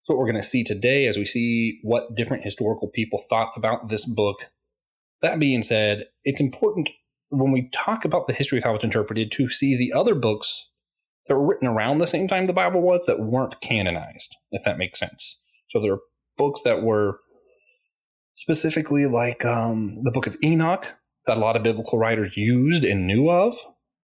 So, 0.02 0.14
what 0.14 0.20
we're 0.20 0.32
going 0.32 0.42
to 0.42 0.48
see 0.48 0.64
today 0.64 1.08
as 1.08 1.18
we 1.18 1.26
see 1.26 1.80
what 1.82 2.16
different 2.16 2.44
historical 2.44 2.90
people 2.90 3.24
thought 3.28 3.54
about 3.58 3.90
this 3.90 4.06
book. 4.06 4.52
That 5.24 5.40
being 5.40 5.64
said, 5.64 6.06
it's 6.24 6.40
important 6.40 6.92
when 7.30 7.52
we 7.52 7.70
talk 7.74 8.06
about 8.06 8.28
the 8.28 8.36
history 8.36 8.60
of 8.60 8.64
how 8.64 8.76
it's 8.76 8.84
interpreted 8.84 9.32
to 9.32 9.50
see 9.50 9.76
the 9.76 9.92
other 9.98 10.14
books 10.14 10.70
that 11.28 11.36
were 11.36 11.46
written 11.46 11.68
around 11.68 11.98
the 11.98 12.08
same 12.08 12.28
time 12.28 12.48
the 12.48 12.54
Bible 12.54 12.82
was 12.82 13.06
that 13.08 13.20
weren't 13.20 13.60
canonized, 13.62 14.36
if 14.52 14.64
that 14.64 14.78
makes 14.78 15.00
sense. 15.00 15.40
So 15.68 15.80
there 15.80 15.94
are 15.94 16.00
books 16.38 16.62
that 16.64 16.82
were 16.82 17.20
specifically 18.36 19.06
like 19.06 19.44
um, 19.46 20.00
the 20.04 20.12
book 20.12 20.28
of 20.28 20.38
Enoch 20.44 20.94
that 21.26 21.38
a 21.38 21.40
lot 21.40 21.56
of 21.56 21.64
biblical 21.64 22.00
writers 22.00 22.38
used 22.38 22.84
and 22.84 23.08
knew 23.08 23.30
of 23.30 23.58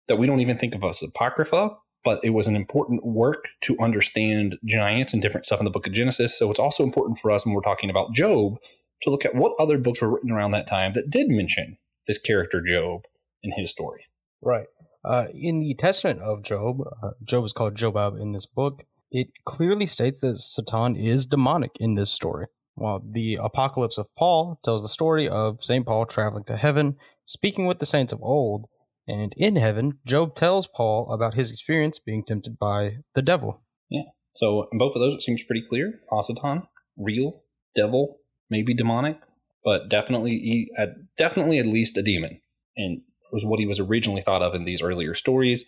that 0.09 0.17
we 0.17 0.27
don't 0.27 0.41
even 0.41 0.57
think 0.57 0.75
of 0.75 0.85
as 0.85 1.03
apocrypha 1.03 1.77
but 2.05 2.21
it 2.25 2.31
was 2.31 2.47
an 2.47 2.57
important 2.57 3.05
work 3.05 3.49
to 3.63 3.77
understand 3.81 4.57
giants 4.65 5.13
and 5.13 5.21
different 5.21 5.47
stuff 5.47 5.59
in 5.59 5.65
the 5.65 5.71
book 5.71 5.87
of 5.87 5.93
Genesis. 5.93 6.39
So 6.39 6.51
it's 6.51 6.59
also 6.59 6.85
important 6.85 7.19
for 7.19 7.31
us 7.31 7.45
when 7.45 7.55
we're 7.55 7.61
talking 7.61 7.91
about 7.91 8.15
Job 8.15 8.55
to 9.03 9.11
look 9.11 9.25
at 9.25 9.35
what 9.35 9.53
other 9.59 9.79
books 9.79 10.01
were 10.01 10.13
written 10.13 10.31
around 10.31 10.53
that 10.53 10.67
time 10.67 10.93
that 10.95 11.11
did 11.11 11.29
mention 11.29 11.79
this 12.07 12.19
character 12.19 12.63
Job 12.63 13.03
and 13.43 13.53
his 13.55 13.71
story. 13.71 14.07
Right. 14.41 14.67
Uh, 15.09 15.29
in 15.33 15.61
the 15.61 15.75
Testament 15.75 16.21
of 16.21 16.43
Job, 16.43 16.83
uh, 17.03 17.11
Job 17.25 17.45
is 17.47 17.55
called 17.55 17.75
Jobab 17.75 18.21
in 18.21 18.33
this 18.33 18.45
book. 18.45 18.85
It 19.11 19.29
clearly 19.47 19.87
states 19.87 20.21
that 20.21 20.37
Satan 20.37 20.97
is 20.97 21.25
demonic 21.25 21.71
in 21.81 21.95
this 21.95 22.11
story. 22.11 22.47
While 22.75 23.03
the 23.11 23.39
Apocalypse 23.43 23.97
of 23.97 24.15
Paul 24.19 24.61
tells 24.63 24.83
the 24.83 24.91
story 24.91 25.27
of 25.27 25.65
St. 25.65 25.87
Paul 25.87 26.05
traveling 26.05 26.45
to 26.45 26.59
heaven, 26.59 26.97
speaking 27.25 27.65
with 27.65 27.79
the 27.79 27.87
saints 27.87 28.13
of 28.13 28.23
old, 28.23 28.67
and 29.07 29.33
in 29.39 29.57
heaven, 29.57 29.99
Job 30.07 30.35
tells 30.35 30.67
Paul 30.67 31.11
about 31.11 31.35
his 31.35 31.51
experience 31.51 31.99
being 31.99 32.23
tempted 32.23 32.59
by 32.59 32.99
the 33.15 33.23
devil. 33.23 33.63
Yeah. 33.89 34.03
So 34.35 34.69
in 34.71 34.79
both 34.79 34.95
of 34.95 35.01
those, 35.01 35.15
it 35.15 35.23
seems 35.23 35.43
pretty 35.43 35.65
clear. 35.67 36.01
Hasatan, 36.13 36.67
real, 36.99 37.45
devil, 37.75 38.19
maybe 38.51 38.75
demonic, 38.75 39.19
but 39.65 39.89
definitely, 39.89 40.69
definitely 41.17 41.59
at 41.59 41.67
least 41.67 41.97
a 41.97 42.03
demon, 42.03 42.43
and 42.77 43.01
was 43.33 43.45
what 43.45 43.61
he 43.61 43.67
was 43.67 43.79
originally 43.81 44.23
thought 44.23 44.43
of 44.43 44.55
in 44.55 44.65
these 44.65 44.83
earlier 44.83 45.15
stories. 45.15 45.65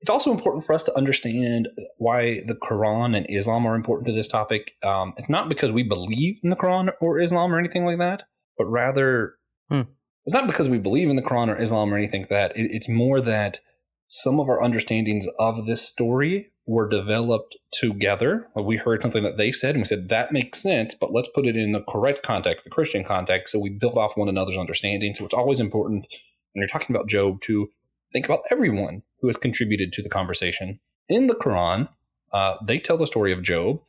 it's 0.00 0.10
also 0.10 0.32
important 0.32 0.64
for 0.64 0.72
us 0.74 0.82
to 0.82 0.96
understand 0.96 1.68
why 1.98 2.40
the 2.46 2.56
Quran 2.56 3.16
and 3.16 3.24
Islam 3.30 3.64
are 3.66 3.76
important 3.76 4.06
to 4.08 4.12
this 4.12 4.26
topic. 4.28 4.72
Um, 4.82 5.14
it's 5.16 5.28
not 5.28 5.48
because 5.48 5.70
we 5.70 5.84
believe 5.84 6.38
in 6.42 6.50
the 6.50 6.56
Quran 6.56 6.92
or 7.00 7.20
Islam 7.20 7.54
or 7.54 7.58
anything 7.58 7.84
like 7.84 7.98
that, 7.98 8.24
but 8.58 8.64
rather 8.66 9.34
Hmm. 9.70 9.82
it's 10.26 10.34
not 10.34 10.46
because 10.48 10.68
we 10.68 10.78
believe 10.80 11.08
in 11.08 11.16
the 11.16 11.22
Quran 11.22 11.48
or 11.48 11.56
Islam 11.60 11.94
or 11.94 11.96
anything 11.96 12.22
like 12.22 12.30
that. 12.30 12.56
It, 12.56 12.70
it's 12.72 12.88
more 12.88 13.20
that 13.20 13.60
some 14.08 14.40
of 14.40 14.48
our 14.48 14.60
understandings 14.62 15.26
of 15.38 15.66
this 15.66 15.82
story 15.82 16.48
were 16.66 16.88
developed 16.88 17.56
together. 17.72 18.48
We 18.54 18.76
heard 18.76 19.02
something 19.02 19.22
that 19.22 19.36
they 19.36 19.50
said, 19.52 19.74
and 19.74 19.82
we 19.82 19.86
said 19.86 20.08
that 20.10 20.32
makes 20.32 20.60
sense, 20.62 20.94
but 20.94 21.12
let's 21.12 21.28
put 21.34 21.46
it 21.46 21.56
in 21.56 21.72
the 21.72 21.82
correct 21.82 22.22
context, 22.22 22.64
the 22.64 22.70
Christian 22.70 23.02
context. 23.04 23.52
So 23.52 23.58
we 23.60 23.70
build 23.70 23.96
off 23.98 24.16
one 24.16 24.28
another's 24.28 24.58
understanding. 24.58 25.14
So 25.14 25.24
it's 25.24 25.34
always 25.34 25.60
important 25.60 26.06
when 26.52 26.62
you're 26.62 26.68
talking 26.68 26.94
about 26.94 27.08
Job 27.08 27.40
to 27.42 27.70
think 28.12 28.26
about 28.26 28.42
everyone 28.50 29.02
who 29.20 29.28
has 29.28 29.36
contributed 29.36 29.92
to 29.92 30.02
the 30.02 30.08
conversation. 30.08 30.80
In 31.08 31.26
the 31.26 31.34
Quran, 31.34 31.88
uh, 32.32 32.56
they 32.66 32.78
tell 32.78 32.96
the 32.96 33.06
story 33.06 33.32
of 33.32 33.42
Job, 33.42 33.80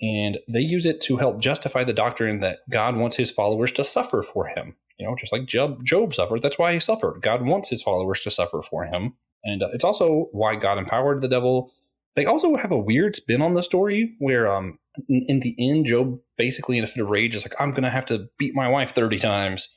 and 0.00 0.38
they 0.48 0.60
use 0.60 0.86
it 0.86 1.00
to 1.02 1.16
help 1.16 1.40
justify 1.40 1.84
the 1.84 1.92
doctrine 1.92 2.40
that 2.40 2.58
God 2.70 2.96
wants 2.96 3.16
his 3.16 3.30
followers 3.30 3.72
to 3.72 3.84
suffer 3.84 4.22
for 4.22 4.48
him. 4.48 4.76
You 4.98 5.06
know, 5.06 5.16
just 5.16 5.32
like 5.32 5.46
Job, 5.46 5.84
Job 5.84 6.14
suffered, 6.14 6.42
that's 6.42 6.58
why 6.58 6.72
he 6.72 6.80
suffered. 6.80 7.20
God 7.20 7.42
wants 7.42 7.68
his 7.68 7.82
followers 7.82 8.22
to 8.22 8.30
suffer 8.30 8.62
for 8.62 8.84
him. 8.86 9.14
And 9.44 9.62
uh, 9.62 9.68
it's 9.72 9.84
also 9.84 10.28
why 10.32 10.56
God 10.56 10.78
empowered 10.78 11.20
the 11.20 11.28
devil. 11.28 11.72
They 12.14 12.24
also 12.24 12.56
have 12.56 12.72
a 12.72 12.78
weird 12.78 13.16
spin 13.16 13.42
on 13.42 13.54
the 13.54 13.62
story 13.62 14.14
where, 14.18 14.50
um, 14.50 14.78
in, 15.08 15.24
in 15.28 15.40
the 15.40 15.54
end, 15.58 15.86
Job 15.86 16.18
basically, 16.38 16.78
in 16.78 16.84
a 16.84 16.86
fit 16.86 17.02
of 17.02 17.10
rage, 17.10 17.34
is 17.34 17.44
like, 17.44 17.58
I'm 17.60 17.70
going 17.70 17.82
to 17.82 17.90
have 17.90 18.06
to 18.06 18.28
beat 18.38 18.54
my 18.54 18.68
wife 18.68 18.92
30 18.92 19.18
times. 19.18 19.68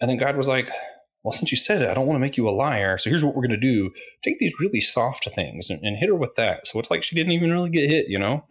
And 0.00 0.08
then 0.08 0.16
God 0.16 0.36
was 0.36 0.48
like, 0.48 0.70
Well, 1.26 1.32
since 1.32 1.50
you 1.50 1.56
said 1.56 1.82
it, 1.82 1.88
I 1.88 1.94
don't 1.94 2.06
want 2.06 2.14
to 2.14 2.20
make 2.20 2.36
you 2.36 2.48
a 2.48 2.54
liar. 2.54 2.96
So 2.98 3.10
here's 3.10 3.24
what 3.24 3.34
we're 3.34 3.48
going 3.48 3.60
to 3.60 3.66
do 3.72 3.90
take 4.22 4.38
these 4.38 4.54
really 4.60 4.80
soft 4.80 5.28
things 5.34 5.68
and, 5.68 5.82
and 5.82 5.96
hit 5.96 6.08
her 6.08 6.14
with 6.14 6.36
that. 6.36 6.68
So 6.68 6.78
it's 6.78 6.88
like 6.88 7.02
she 7.02 7.16
didn't 7.16 7.32
even 7.32 7.50
really 7.50 7.68
get 7.68 7.90
hit, 7.90 8.06
you 8.08 8.16
know? 8.16 8.44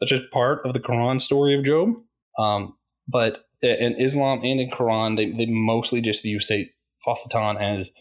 That's 0.00 0.12
just 0.12 0.30
part 0.30 0.64
of 0.64 0.72
the 0.72 0.80
Quran 0.80 1.20
story 1.20 1.54
of 1.54 1.62
Job. 1.62 1.90
Um, 2.38 2.78
but 3.06 3.44
in 3.60 3.96
Islam 4.00 4.40
and 4.42 4.60
in 4.62 4.70
Quran, 4.70 5.18
they, 5.18 5.30
they 5.30 5.44
mostly 5.44 6.00
just 6.00 6.22
view 6.22 6.40
say 6.40 6.70
Hasatan 7.06 7.60
as 7.60 7.92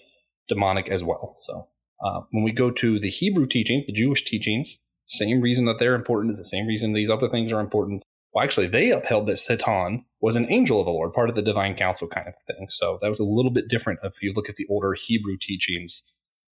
demonic 0.47 0.87
as 0.87 1.03
well. 1.03 1.35
So 1.39 1.67
uh, 2.01 2.21
when 2.31 2.45
we 2.45 2.53
go 2.53 2.71
to 2.71 2.97
the 2.97 3.09
Hebrew 3.09 3.47
teachings, 3.47 3.83
the 3.85 3.91
Jewish 3.91 4.23
teachings, 4.23 4.79
same 5.07 5.41
reason 5.41 5.65
that 5.65 5.77
they're 5.77 5.93
important 5.93 6.31
is 6.31 6.37
the 6.37 6.45
same 6.45 6.67
reason 6.67 6.93
these 6.93 7.09
other 7.09 7.27
things 7.27 7.51
are 7.51 7.59
important. 7.59 8.01
Well, 8.35 8.43
actually, 8.43 8.67
they 8.67 8.91
upheld 8.91 9.27
that 9.27 9.39
Satan 9.39 10.03
was 10.19 10.35
an 10.35 10.51
angel 10.51 10.81
of 10.81 10.85
the 10.85 10.91
Lord, 10.91 11.13
part 11.13 11.29
of 11.29 11.35
the 11.35 11.41
divine 11.41 11.73
council 11.73 12.05
kind 12.05 12.27
of 12.27 12.33
thing. 12.45 12.67
So 12.69 12.99
that 13.01 13.09
was 13.09 13.21
a 13.21 13.23
little 13.23 13.49
bit 13.49 13.69
different 13.69 13.99
if 14.03 14.21
you 14.21 14.33
look 14.35 14.49
at 14.49 14.57
the 14.57 14.67
older 14.69 14.93
Hebrew 14.93 15.37
teachings 15.39 16.03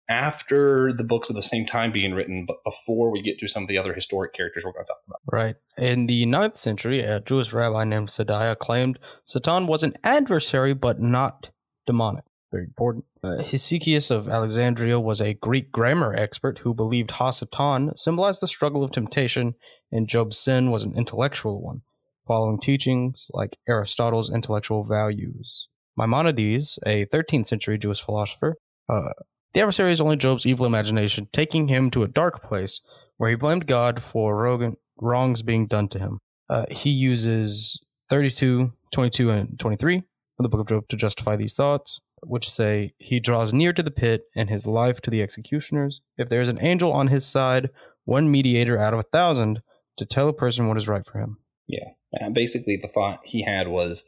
after 0.08 0.92
the 0.92 1.04
books 1.04 1.30
of 1.30 1.36
the 1.36 1.42
same 1.42 1.66
time 1.66 1.92
being 1.92 2.14
written, 2.14 2.46
but 2.46 2.56
before 2.64 3.12
we 3.12 3.22
get 3.22 3.38
to 3.38 3.46
some 3.46 3.62
of 3.62 3.68
the 3.68 3.78
other 3.78 3.94
historic 3.94 4.32
characters 4.32 4.64
we're 4.64 4.72
going 4.72 4.86
to 4.86 4.88
talk 4.88 5.02
about. 5.06 5.20
Right. 5.30 5.54
In 5.76 6.08
the 6.08 6.24
9th 6.26 6.58
century, 6.58 7.00
a 7.00 7.20
Jewish 7.20 7.52
rabbi 7.52 7.84
named 7.84 8.08
Sadiah 8.08 8.58
claimed 8.58 8.98
Satan 9.24 9.68
was 9.68 9.84
an 9.84 9.94
adversary 10.02 10.74
but 10.74 11.00
not 11.00 11.50
demonic. 11.86 12.24
Very 12.50 12.64
important. 12.64 13.04
Uh, 13.22 13.42
Hesychius 13.42 14.10
of 14.10 14.28
Alexandria 14.28 14.98
was 14.98 15.20
a 15.20 15.34
Greek 15.34 15.70
grammar 15.70 16.14
expert 16.14 16.60
who 16.60 16.72
believed 16.72 17.10
Hasatan 17.10 17.98
symbolized 17.98 18.40
the 18.40 18.48
struggle 18.48 18.82
of 18.82 18.90
temptation 18.90 19.54
and 19.92 20.08
Job's 20.08 20.38
sin 20.38 20.70
was 20.70 20.82
an 20.82 20.96
intellectual 20.96 21.60
one, 21.62 21.82
following 22.26 22.58
teachings 22.58 23.26
like 23.34 23.58
Aristotle's 23.68 24.32
intellectual 24.32 24.82
values. 24.82 25.68
Maimonides, 25.96 26.78
a 26.86 27.06
13th 27.06 27.48
century 27.48 27.76
Jewish 27.76 28.00
philosopher, 28.00 28.56
uh, 28.88 29.12
the 29.52 29.60
adversary 29.60 29.92
is 29.92 30.00
only 30.00 30.16
Job's 30.16 30.46
evil 30.46 30.66
imagination, 30.66 31.28
taking 31.32 31.68
him 31.68 31.90
to 31.90 32.02
a 32.02 32.08
dark 32.08 32.42
place 32.42 32.80
where 33.16 33.30
he 33.30 33.36
blamed 33.36 33.66
God 33.66 34.02
for 34.02 34.36
wrong- 34.36 34.76
wrongs 35.00 35.42
being 35.42 35.66
done 35.66 35.88
to 35.88 35.98
him. 35.98 36.20
Uh, 36.48 36.66
he 36.70 36.90
uses 36.90 37.80
32, 38.08 38.72
22, 38.92 39.30
and 39.30 39.58
23 39.58 39.96
of 40.38 40.42
the 40.42 40.48
book 40.48 40.60
of 40.60 40.68
Job 40.68 40.88
to 40.88 40.96
justify 40.96 41.36
these 41.36 41.54
thoughts, 41.54 42.00
which 42.22 42.50
say, 42.50 42.92
He 42.98 43.20
draws 43.20 43.52
near 43.52 43.72
to 43.72 43.82
the 43.82 43.90
pit 43.90 44.22
and 44.34 44.48
his 44.48 44.66
life 44.66 45.00
to 45.02 45.10
the 45.10 45.22
executioners. 45.22 46.00
If 46.16 46.28
there 46.28 46.40
is 46.40 46.48
an 46.48 46.58
angel 46.60 46.92
on 46.92 47.08
his 47.08 47.26
side, 47.26 47.70
one 48.04 48.30
mediator 48.30 48.78
out 48.78 48.94
of 48.94 49.00
a 49.00 49.04
thousand 49.04 49.62
to 49.98 50.06
tell 50.06 50.28
a 50.28 50.32
person 50.32 50.68
what 50.68 50.76
is 50.76 50.88
right 50.88 51.04
for 51.04 51.18
him. 51.18 51.38
Yeah. 51.66 51.90
And 52.12 52.34
basically, 52.34 52.78
the 52.80 52.88
thought 52.88 53.20
he 53.24 53.42
had 53.42 53.68
was 53.68 54.04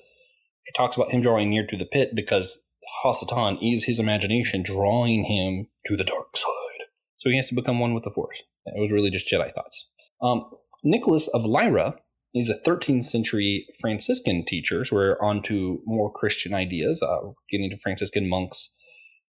it 0.67 0.75
talks 0.77 0.97
about 0.97 1.11
him 1.11 1.21
drawing 1.21 1.51
near 1.51 1.67
to 1.67 1.77
the 1.77 1.87
pit 1.87 2.11
because 2.15 2.65
Hasatan 3.05 3.59
is 3.61 3.85
his 3.85 4.01
imagination 4.01 4.63
drawing 4.63 5.25
him 5.25 5.69
to 5.87 5.97
the 5.97 6.05
dark 6.05 6.37
side. 6.37 6.87
So 7.19 7.29
he 7.31 7.37
has 7.37 7.49
to 7.49 7.55
become 7.55 7.79
one 7.79 7.95
with 7.95 8.05
the 8.05 8.11
Force. 8.11 8.43
It 8.67 8.81
was 8.81 8.93
really 8.93 9.11
just 9.11 9.31
Jedi 9.31 9.53
thoughts. 9.55 9.87
Um, 10.23 10.51
Nicholas 10.83 11.29
of 11.29 11.45
Lyra 11.45 11.97
is 12.35 12.49
a 12.49 12.61
13th 12.69 13.05
century 13.05 13.67
Franciscan 13.81 14.45
teacher, 14.45 14.85
so 14.85 14.97
we're 14.97 15.19
on 15.21 15.43
to 15.43 15.81
more 15.85 16.13
Christian 16.13 16.55
ideas, 16.55 17.03
uh, 17.03 17.33
getting 17.51 17.71
to 17.71 17.79
Franciscan 17.79 18.29
monks. 18.29 18.73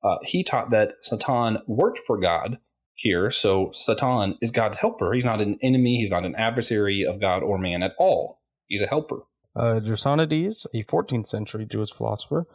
Uh, 0.03 0.17
he 0.23 0.45
taught 0.45 0.71
that 0.71 0.93
Satan 1.03 1.59
worked 1.67 2.01
for 2.07 2.19
God 2.19 2.59
here, 2.95 3.31
so 3.31 3.71
Satan 3.73 4.37
is 4.41 4.51
God's 4.51 4.79
helper. 4.79 5.13
He's 5.13 5.25
not 5.25 5.41
an 5.41 5.59
enemy, 5.63 5.97
he's 5.97 6.11
not 6.11 6.25
an 6.25 6.35
adversary 6.37 7.05
of 7.05 7.21
God 7.21 7.43
or 7.43 7.59
man 7.59 7.83
at 7.83 7.93
all. 7.99 8.41
He's 8.67 8.83
a 8.83 8.87
helper. 8.87 9.23
Uh, 9.57 9.81
Gersonides, 9.83 10.67
a 10.75 10.85
14th 10.85 11.27
century 11.27 11.67
Jewish 11.67 11.93
philosopher, 11.93 12.47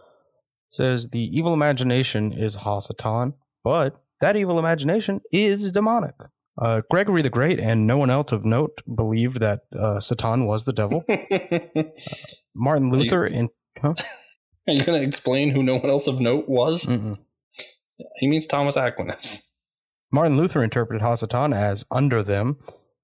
says 0.70 1.10
the 1.10 1.38
evil 1.38 1.54
imagination 1.54 2.32
is 2.32 2.58
Hasatan, 2.58 3.34
but 3.64 4.02
that 4.22 4.36
evil 4.36 4.60
imagination 4.60 5.22
is 5.32 5.72
demonic. 5.72 6.16
Uh, 6.58 6.82
Gregory 6.90 7.22
the 7.22 7.30
Great 7.30 7.60
and 7.60 7.86
no 7.86 7.98
one 7.98 8.10
else 8.10 8.32
of 8.32 8.46
note 8.46 8.82
believed 8.94 9.40
that 9.42 9.62
uh, 9.78 10.00
Satan 10.00 10.46
was 10.46 10.66
the 10.66 10.74
devil. 10.74 11.04
Martin 12.56 12.88
you- 12.88 13.00
Luther 13.00 13.26
in 13.26 13.50
huh? 13.82 13.94
Are 14.68 14.74
you 14.74 14.84
going 14.84 15.00
to 15.00 15.08
explain 15.08 15.52
who 15.52 15.62
no 15.62 15.76
one 15.78 15.90
else 15.90 16.08
of 16.08 16.20
note 16.20 16.50
was? 16.50 16.86
Mm-mm. 16.86 17.20
He 18.18 18.28
means 18.28 18.48
Thomas 18.48 18.76
Aquinas. 18.76 19.54
Martin 20.12 20.38
Luther 20.38 20.64
interpreted 20.64 21.04
Hasatan 21.04 21.56
as 21.56 21.86
under 21.92 22.24
them, 22.24 22.58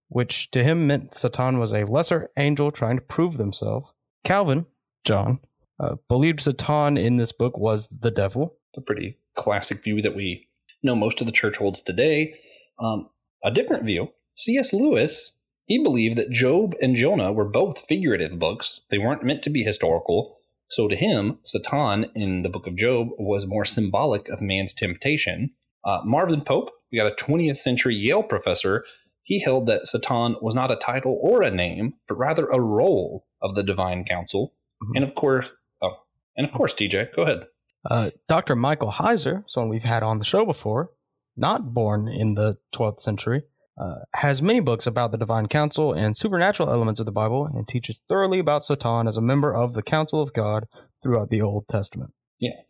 which 0.07 0.49
to 0.51 0.63
him 0.63 0.87
meant 0.87 1.13
Satan 1.13 1.59
was 1.59 1.71
a 1.71 1.85
lesser 1.85 2.31
angel 2.35 2.71
trying 2.71 2.95
to 2.97 3.03
prove 3.03 3.37
themselves. 3.37 3.93
Calvin, 4.23 4.65
John, 5.03 5.39
uh, 5.79 5.95
believed 6.09 6.41
Satan 6.41 6.97
in 6.97 7.17
this 7.17 7.31
book 7.31 7.57
was 7.57 7.87
the 7.89 8.11
devil. 8.11 8.55
It's 8.71 8.79
a 8.79 8.81
pretty 8.81 9.19
classic 9.35 9.83
view 9.83 10.01
that 10.01 10.15
we 10.15 10.47
know 10.81 10.95
most 10.95 11.21
of 11.21 11.27
the 11.27 11.33
church 11.33 11.57
holds 11.57 11.83
today. 11.83 12.39
Um, 12.79 13.09
a 13.43 13.51
different 13.51 13.83
view, 13.83 14.09
C.S. 14.35 14.73
Lewis, 14.73 15.31
he 15.65 15.81
believed 15.81 16.17
that 16.17 16.31
Job 16.31 16.75
and 16.81 16.95
Jonah 16.95 17.31
were 17.31 17.47
both 17.47 17.85
figurative 17.87 18.37
books. 18.39 18.81
They 18.89 18.97
weren't 18.97 19.23
meant 19.23 19.43
to 19.43 19.49
be 19.49 19.63
historical. 19.63 20.37
So 20.69 20.87
to 20.87 20.95
him, 20.95 21.39
Satan 21.43 22.11
in 22.15 22.43
the 22.43 22.49
book 22.49 22.67
of 22.67 22.75
Job 22.75 23.09
was 23.17 23.45
more 23.45 23.65
symbolic 23.65 24.29
of 24.29 24.41
man's 24.41 24.73
temptation. 24.73 25.51
Uh, 25.85 25.99
Marvin 26.05 26.41
Pope, 26.41 26.71
we 26.91 26.97
got 26.97 27.11
a 27.11 27.15
20th 27.15 27.57
century 27.57 27.95
Yale 27.95 28.23
professor, 28.23 28.85
he 29.23 29.41
held 29.41 29.67
that 29.67 29.87
Satan 29.87 30.35
was 30.41 30.55
not 30.55 30.71
a 30.71 30.75
title 30.75 31.17
or 31.21 31.41
a 31.41 31.51
name, 31.51 31.93
but 32.07 32.17
rather 32.17 32.47
a 32.47 32.59
role 32.59 33.25
of 33.41 33.55
the 33.55 33.63
divine 33.63 34.03
council. 34.03 34.53
Mhm. 34.83 34.95
And 34.95 35.03
of 35.03 35.15
course, 35.15 35.51
oh, 35.81 36.03
and 36.35 36.45
of 36.45 36.53
course, 36.53 36.73
TJ, 36.73 37.09
go 37.15 37.23
ahead. 37.23 37.45
Uh, 37.89 38.11
Dr. 38.27 38.55
Michael 38.55 38.91
Heiser, 38.91 39.43
someone 39.47 39.69
we've 39.69 39.83
had 39.83 40.03
on 40.03 40.19
the 40.19 40.25
show 40.25 40.45
before, 40.45 40.91
not 41.35 41.73
born 41.73 42.07
in 42.07 42.35
the 42.35 42.57
12th 42.73 42.99
century, 42.99 43.43
uh, 43.79 43.95
has 44.15 44.41
many 44.41 44.59
books 44.59 44.85
about 44.85 45.11
the 45.11 45.17
divine 45.17 45.47
council 45.47 45.93
and 45.93 46.15
supernatural 46.15 46.69
elements 46.69 46.99
of 46.99 47.05
the 47.05 47.11
Bible 47.11 47.45
and 47.45 47.67
teaches 47.67 48.01
thoroughly 48.07 48.39
about 48.39 48.63
Satan 48.63 49.07
as 49.07 49.17
a 49.17 49.21
member 49.21 49.53
of 49.55 49.73
the 49.73 49.81
council 49.81 50.21
of 50.21 50.33
God 50.33 50.65
throughout 51.01 51.29
the 51.29 51.41
Old 51.41 51.67
Testament. 51.67 52.13
Yeah. 52.39 52.61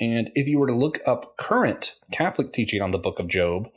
And 0.00 0.30
if 0.34 0.46
you 0.46 0.58
were 0.58 0.66
to 0.66 0.74
look 0.74 1.00
up 1.06 1.36
current 1.38 1.94
Catholic 2.12 2.52
teaching 2.52 2.82
on 2.82 2.90
the 2.90 2.98
book 2.98 3.18
of 3.18 3.28
Job, 3.28 3.68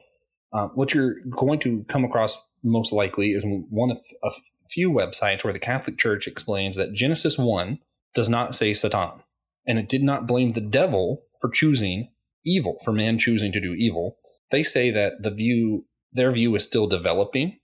uh, 0.54 0.68
what 0.68 0.94
you're 0.94 1.16
going 1.30 1.60
to 1.60 1.86
come 1.88 2.04
across 2.04 2.44
most 2.64 2.92
likely 2.92 3.32
is 3.32 3.44
one 3.46 3.92
of 3.92 4.00
a 4.24 4.32
few 4.66 4.92
websites 4.92 5.44
where 5.44 5.54
the 5.54 5.60
Catholic 5.60 5.98
Church 5.98 6.28
explains 6.28 6.76
that 6.76 6.94
Genesis 6.94 7.38
1 7.38 7.80
does 8.14 8.30
not 8.30 8.56
say 8.56 8.74
Satan, 8.74 9.24
and 9.66 9.78
it 9.78 9.88
did 9.88 10.04
not 10.04 10.28
blame 10.28 10.54
the 10.54 10.62
devil 10.62 11.24
for 11.40 11.50
choosing 11.50 12.10
evil, 12.48 12.78
for 12.84 12.92
man 12.92 13.18
choosing 13.18 13.52
to 13.52 13.62
do 13.62 13.74
evil. 13.74 14.18
They 14.52 14.64
say 14.64 14.92
that 14.92 15.22
the 15.22 15.32
view, 15.32 15.86
their 16.12 16.32
view 16.32 16.56
is 16.56 16.64
still 16.64 16.88
developing 16.88 17.60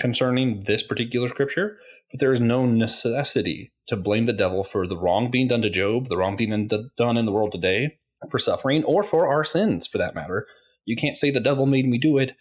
concerning 0.00 0.64
this 0.66 0.82
particular 0.82 1.28
scripture, 1.28 1.78
but 2.10 2.20
there 2.20 2.32
is 2.32 2.40
no 2.40 2.64
necessity 2.64 3.72
to 3.88 3.96
blame 3.96 4.26
the 4.26 4.32
devil 4.32 4.62
for 4.62 4.86
the 4.86 4.96
wrong 4.96 5.30
being 5.30 5.48
done 5.48 5.62
to 5.62 5.70
Job, 5.70 6.08
the 6.08 6.16
wrong 6.16 6.36
being 6.36 6.70
done 6.96 7.16
in 7.16 7.26
the 7.26 7.32
world 7.32 7.52
today, 7.52 7.98
for 8.30 8.38
suffering, 8.38 8.84
or 8.84 9.02
for 9.02 9.26
our 9.26 9.44
sins 9.44 9.86
for 9.86 9.98
that 9.98 10.14
matter. 10.14 10.46
You 10.84 10.96
can't 10.96 11.16
say 11.16 11.30
the 11.30 11.40
devil 11.40 11.66
made 11.66 11.86
me 11.86 11.98
do 11.98 12.18
it. 12.18 12.34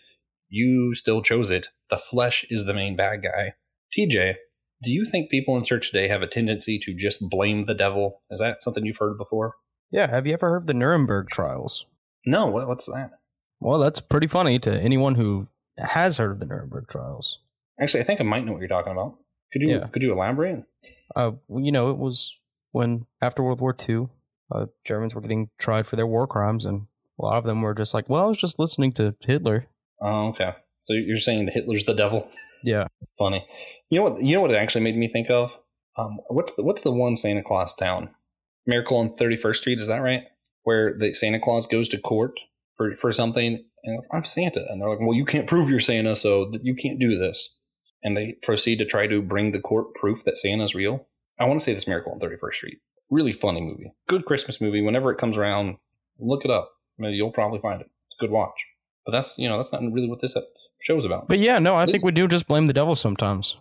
You 0.49 0.93
still 0.93 1.21
chose 1.21 1.51
it. 1.51 1.67
The 1.89 1.97
flesh 1.97 2.45
is 2.49 2.65
the 2.65 2.73
main 2.73 2.95
bad 2.95 3.23
guy. 3.23 3.53
TJ, 3.97 4.35
do 4.83 4.91
you 4.91 5.05
think 5.05 5.29
people 5.29 5.57
in 5.57 5.63
church 5.63 5.91
today 5.91 6.07
have 6.07 6.21
a 6.21 6.27
tendency 6.27 6.77
to 6.79 6.93
just 6.93 7.29
blame 7.29 7.65
the 7.65 7.73
devil? 7.73 8.21
Is 8.29 8.39
that 8.39 8.61
something 8.61 8.85
you've 8.85 8.97
heard 8.97 9.17
before? 9.17 9.55
Yeah, 9.91 10.09
have 10.09 10.27
you 10.27 10.33
ever 10.33 10.49
heard 10.49 10.57
of 10.63 10.67
the 10.67 10.73
Nuremberg 10.73 11.27
trials? 11.29 11.85
No, 12.25 12.47
what, 12.47 12.67
what's 12.67 12.85
that? 12.87 13.11
Well, 13.59 13.79
that's 13.79 13.99
pretty 13.99 14.27
funny 14.27 14.59
to 14.59 14.71
anyone 14.79 15.15
who 15.15 15.47
has 15.79 16.17
heard 16.17 16.31
of 16.31 16.39
the 16.39 16.45
Nuremberg 16.45 16.87
trials. 16.87 17.39
Actually, 17.79 18.01
I 18.01 18.03
think 18.03 18.19
I 18.19 18.23
might 18.23 18.45
know 18.45 18.51
what 18.51 18.59
you're 18.59 18.67
talking 18.67 18.91
about. 18.91 19.17
Could 19.53 19.61
you 19.61 19.69
Yeah. 19.75 19.87
could 19.87 20.03
you 20.03 20.11
elaborate? 20.11 20.63
Uh, 21.15 21.33
you 21.49 21.71
know, 21.71 21.89
it 21.89 21.97
was 21.97 22.37
when 22.71 23.05
after 23.21 23.41
World 23.41 23.61
War 23.61 23.75
II, 23.87 24.09
uh, 24.51 24.65
Germans 24.85 25.15
were 25.15 25.21
getting 25.21 25.49
tried 25.57 25.87
for 25.87 25.95
their 25.95 26.07
war 26.07 26.27
crimes, 26.27 26.65
and 26.65 26.87
a 27.19 27.25
lot 27.25 27.37
of 27.37 27.45
them 27.45 27.61
were 27.61 27.73
just 27.73 27.93
like, 27.93 28.09
"Well, 28.09 28.25
I 28.25 28.27
was 28.27 28.37
just 28.37 28.59
listening 28.59 28.91
to 28.93 29.15
Hitler." 29.21 29.67
Oh, 30.01 30.27
okay. 30.29 30.51
So 30.83 30.93
you're 30.93 31.17
saying 31.17 31.45
that 31.45 31.53
Hitler's 31.53 31.85
the 31.85 31.93
devil? 31.93 32.29
Yeah, 32.63 32.87
Funny. 33.17 33.47
You 33.89 33.99
know 33.99 34.09
what? 34.09 34.21
You 34.21 34.33
know 34.35 34.41
what 34.41 34.51
it 34.51 34.57
actually 34.57 34.81
made 34.83 34.97
me 34.97 35.07
think 35.07 35.29
of? 35.29 35.57
Um, 35.97 36.19
what's 36.27 36.53
the, 36.53 36.63
what's 36.63 36.81
the 36.81 36.91
one 36.91 37.15
Santa 37.15 37.41
Claus 37.43 37.73
town? 37.73 38.09
Miracle 38.67 38.97
on 38.97 39.15
Thirty 39.15 39.37
First 39.37 39.61
Street. 39.61 39.79
Is 39.79 39.87
that 39.87 40.01
right? 40.01 40.23
Where 40.63 40.95
the 40.97 41.13
Santa 41.13 41.39
Claus 41.39 41.65
goes 41.65 41.87
to 41.89 41.97
court 41.97 42.33
for 42.75 42.95
for 42.95 43.11
something, 43.11 43.63
and 43.83 43.97
like, 43.97 44.07
I'm 44.11 44.25
Santa, 44.25 44.65
and 44.69 44.81
they're 44.81 44.89
like, 44.89 44.99
"Well, 44.99 45.13
you 45.13 45.25
can't 45.25 45.47
prove 45.47 45.69
you're 45.69 45.79
Santa, 45.79 46.15
so 46.15 46.51
you 46.61 46.75
can't 46.75 46.99
do 46.99 47.17
this." 47.17 47.55
And 48.03 48.15
they 48.15 48.35
proceed 48.43 48.77
to 48.79 48.85
try 48.85 49.07
to 49.07 49.21
bring 49.21 49.51
the 49.51 49.59
court 49.59 49.95
proof 49.95 50.23
that 50.25 50.37
Santa's 50.37 50.75
real. 50.75 51.07
I 51.39 51.45
want 51.45 51.59
to 51.59 51.63
say 51.63 51.73
this 51.73 51.87
Miracle 51.87 52.11
on 52.11 52.19
Thirty 52.19 52.37
First 52.37 52.57
Street. 52.57 52.79
Really 53.09 53.33
funny 53.33 53.61
movie. 53.61 53.93
Good 54.07 54.25
Christmas 54.25 54.59
movie. 54.59 54.81
Whenever 54.81 55.11
it 55.11 55.17
comes 55.17 55.37
around, 55.37 55.77
look 56.19 56.43
it 56.43 56.51
up. 56.51 56.71
Maybe 56.97 57.15
You'll 57.15 57.31
probably 57.31 57.59
find 57.59 57.79
it. 57.81 57.89
It's 58.07 58.17
a 58.19 58.25
good 58.25 58.31
watch. 58.31 58.65
But 59.05 59.13
that's 59.13 59.37
you 59.37 59.47
know 59.47 59.57
that's 59.57 59.71
not 59.71 59.81
really 59.81 60.09
what 60.09 60.19
this 60.21 60.35
uh, 60.35 60.41
show's 60.81 61.05
about. 61.05 61.27
but 61.27 61.39
yeah, 61.39 61.59
no, 61.59 61.75
I 61.75 61.85
think 61.85 62.03
we 62.03 62.11
do 62.11 62.27
just 62.27 62.47
blame 62.47 62.67
the 62.67 62.73
devil 62.73 62.95
sometimes. 62.95 63.55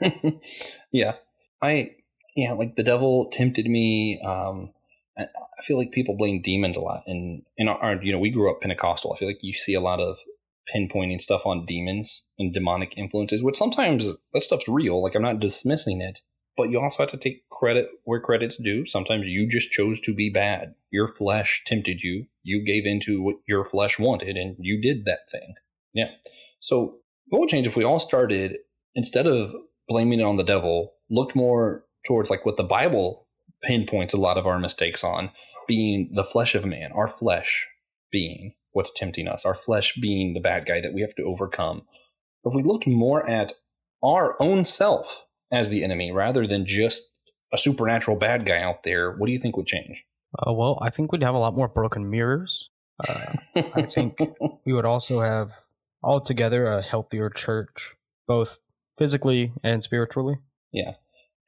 yeah, 0.92 1.14
I 1.62 1.92
yeah, 2.36 2.52
like 2.52 2.76
the 2.76 2.82
devil 2.82 3.28
tempted 3.32 3.66
me. 3.66 4.20
Um, 4.24 4.72
I, 5.18 5.62
feel 5.62 5.76
like 5.76 5.92
people 5.92 6.16
blame 6.16 6.40
demons 6.40 6.76
a 6.76 6.80
lot, 6.80 7.02
and 7.06 7.42
in 7.56 7.68
our 7.68 8.02
you 8.02 8.12
know 8.12 8.18
we 8.18 8.30
grew 8.30 8.50
up 8.50 8.60
Pentecostal. 8.60 9.12
I 9.12 9.18
feel 9.18 9.28
like 9.28 9.42
you 9.42 9.52
see 9.54 9.74
a 9.74 9.80
lot 9.80 10.00
of 10.00 10.18
pinpointing 10.74 11.20
stuff 11.20 11.44
on 11.44 11.66
demons 11.66 12.22
and 12.38 12.54
demonic 12.54 12.96
influences, 12.96 13.42
which 13.42 13.58
sometimes 13.58 14.16
that 14.32 14.40
stuff's 14.40 14.68
real. 14.68 15.02
Like 15.02 15.14
I'm 15.14 15.22
not 15.22 15.40
dismissing 15.40 16.00
it, 16.00 16.20
but 16.56 16.70
you 16.70 16.80
also 16.80 17.02
have 17.02 17.10
to 17.10 17.16
take 17.16 17.48
credit 17.50 17.88
where 18.04 18.20
credit's 18.20 18.56
due. 18.56 18.86
Sometimes 18.86 19.26
you 19.26 19.48
just 19.48 19.70
chose 19.70 20.00
to 20.02 20.14
be 20.14 20.30
bad. 20.30 20.74
Your 20.90 21.08
flesh 21.08 21.62
tempted 21.66 22.02
you. 22.02 22.26
You 22.42 22.64
gave 22.64 22.86
into 22.86 23.20
what 23.20 23.36
your 23.46 23.64
flesh 23.64 23.98
wanted, 23.98 24.36
and 24.36 24.56
you 24.58 24.80
did 24.80 25.04
that 25.04 25.28
thing. 25.30 25.54
Yeah. 25.92 26.10
So 26.60 26.98
what 27.28 27.40
would 27.40 27.48
change 27.48 27.66
if 27.66 27.76
we 27.76 27.84
all 27.84 27.98
started 27.98 28.58
instead 28.94 29.26
of 29.26 29.54
blaming 29.88 30.20
it 30.20 30.24
on 30.24 30.36
the 30.36 30.44
devil, 30.44 30.94
looked 31.10 31.34
more 31.34 31.84
towards 32.06 32.30
like 32.30 32.46
what 32.46 32.56
the 32.56 32.64
Bible 32.64 33.26
pinpoints 33.62 34.14
a 34.14 34.18
lot 34.18 34.38
of 34.38 34.46
our 34.46 34.58
mistakes 34.58 35.04
on, 35.04 35.30
being 35.66 36.10
the 36.14 36.24
flesh 36.24 36.54
of 36.54 36.64
man, 36.64 36.92
our 36.92 37.08
flesh 37.08 37.66
being 38.10 38.54
what's 38.72 38.92
tempting 38.92 39.28
us, 39.28 39.44
our 39.44 39.54
flesh 39.54 39.96
being 40.00 40.34
the 40.34 40.40
bad 40.40 40.66
guy 40.66 40.80
that 40.80 40.94
we 40.94 41.00
have 41.00 41.14
to 41.16 41.22
overcome. 41.22 41.82
If 42.44 42.54
we 42.54 42.62
looked 42.62 42.86
more 42.86 43.28
at 43.28 43.52
our 44.02 44.36
own 44.40 44.64
self 44.64 45.26
as 45.52 45.68
the 45.68 45.84
enemy 45.84 46.12
rather 46.12 46.46
than 46.46 46.66
just 46.66 47.10
a 47.52 47.58
supernatural 47.58 48.16
bad 48.16 48.46
guy 48.46 48.60
out 48.62 48.84
there, 48.84 49.12
what 49.12 49.26
do 49.26 49.32
you 49.32 49.38
think 49.38 49.56
would 49.56 49.66
change? 49.66 50.04
Uh, 50.38 50.52
well, 50.52 50.78
I 50.80 50.90
think 50.90 51.10
we'd 51.10 51.22
have 51.22 51.34
a 51.34 51.38
lot 51.38 51.54
more 51.54 51.68
broken 51.68 52.08
mirrors. 52.08 52.70
Uh, 53.06 53.32
I 53.74 53.82
think 53.82 54.18
we 54.64 54.72
would 54.72 54.84
also 54.84 55.20
have 55.20 55.52
altogether 56.02 56.66
a 56.66 56.82
healthier 56.82 57.30
church, 57.30 57.96
both 58.26 58.60
physically 58.96 59.52
and 59.62 59.82
spiritually. 59.82 60.36
Yeah. 60.72 60.92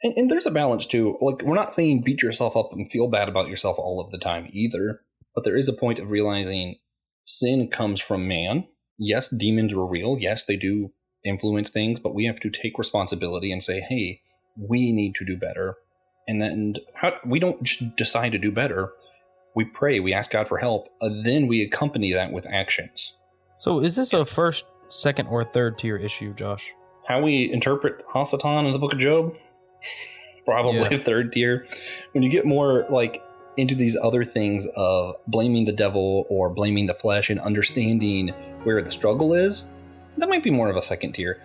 And, 0.03 0.15
and 0.17 0.31
there's 0.31 0.47
a 0.47 0.51
balance 0.51 0.87
too. 0.87 1.17
Like, 1.21 1.43
we're 1.43 1.55
not 1.55 1.75
saying 1.75 2.03
beat 2.03 2.23
yourself 2.23 2.57
up 2.57 2.71
and 2.73 2.91
feel 2.91 3.09
bad 3.09 3.29
about 3.29 3.49
yourself 3.49 3.79
all 3.79 4.01
of 4.01 4.11
the 4.11 4.19
time 4.19 4.49
either. 4.53 5.01
But 5.35 5.45
there 5.45 5.57
is 5.57 5.69
a 5.69 5.73
point 5.73 5.99
of 5.99 6.11
realizing 6.11 6.77
sin 7.25 7.69
comes 7.69 8.01
from 8.01 8.29
man. 8.29 8.67
Yes, 8.99 9.29
demons 9.29 9.73
are 9.73 9.87
real. 9.87 10.17
Yes, 10.19 10.45
they 10.45 10.57
do 10.57 10.93
influence 11.25 11.71
things, 11.71 12.01
but 12.01 12.15
we 12.15 12.27
have 12.27 12.41
to 12.41 12.51
take 12.51 12.79
responsibility 12.79 13.53
and 13.53 13.63
say, 13.63 13.81
hey, 13.81 14.21
we 14.57 14.93
need 14.93 15.15
to 15.17 15.25
do 15.25 15.37
better. 15.37 15.77
And 16.29 16.41
then 16.43 16.75
how, 16.95 17.15
we 17.25 17.41
don't 17.41 17.63
just 17.63 17.97
decide 17.97 18.33
to 18.33 18.39
do 18.39 18.53
better. 18.53 18.93
We 19.55 19.65
pray, 19.65 20.01
we 20.01 20.13
ask 20.13 20.31
God 20.31 20.49
for 20.49 20.59
help, 20.59 20.89
and 21.01 21.25
then 21.27 21.47
we 21.47 21.63
accompany 21.63 22.13
that 22.13 22.33
with 22.33 22.47
actions. 22.47 23.13
So, 23.55 23.81
is 23.81 23.97
this 23.97 24.13
a 24.13 24.25
first, 24.25 24.65
second, 24.89 25.27
or 25.27 25.45
third 25.45 25.77
tier 25.77 25.97
issue, 25.97 26.33
Josh? 26.35 26.73
how 27.07 27.21
we 27.21 27.53
interpret 27.53 28.07
Hasatan 28.09 28.67
in 28.67 28.73
the 28.73 28.79
book 28.79 28.93
of 28.93 28.99
Job, 28.99 29.35
probably 30.45 30.81
Yeah. 30.81 30.99
third 31.05 31.33
tier. 31.33 31.67
When 32.13 32.23
you 32.23 32.31
get 32.31 32.45
more 32.45 32.87
like 32.91 33.23
into 33.57 33.75
these 33.75 33.97
other 33.97 34.25
things 34.25 34.67
of 34.77 35.17
blaming 35.27 35.65
the 35.65 35.73
devil 35.73 36.27
or 36.29 36.49
blaming 36.49 36.87
the 36.87 36.95
flesh 36.95 37.29
and 37.31 37.39
understanding 37.41 38.29
where 38.65 38.81
the 38.83 38.91
struggle 38.91 39.35
is, 39.35 39.67
that 40.19 40.29
might 40.29 40.43
be 40.43 40.51
more 40.51 40.71
of 40.71 40.77
a 40.77 40.83
second 40.83 41.13
tier 41.13 41.41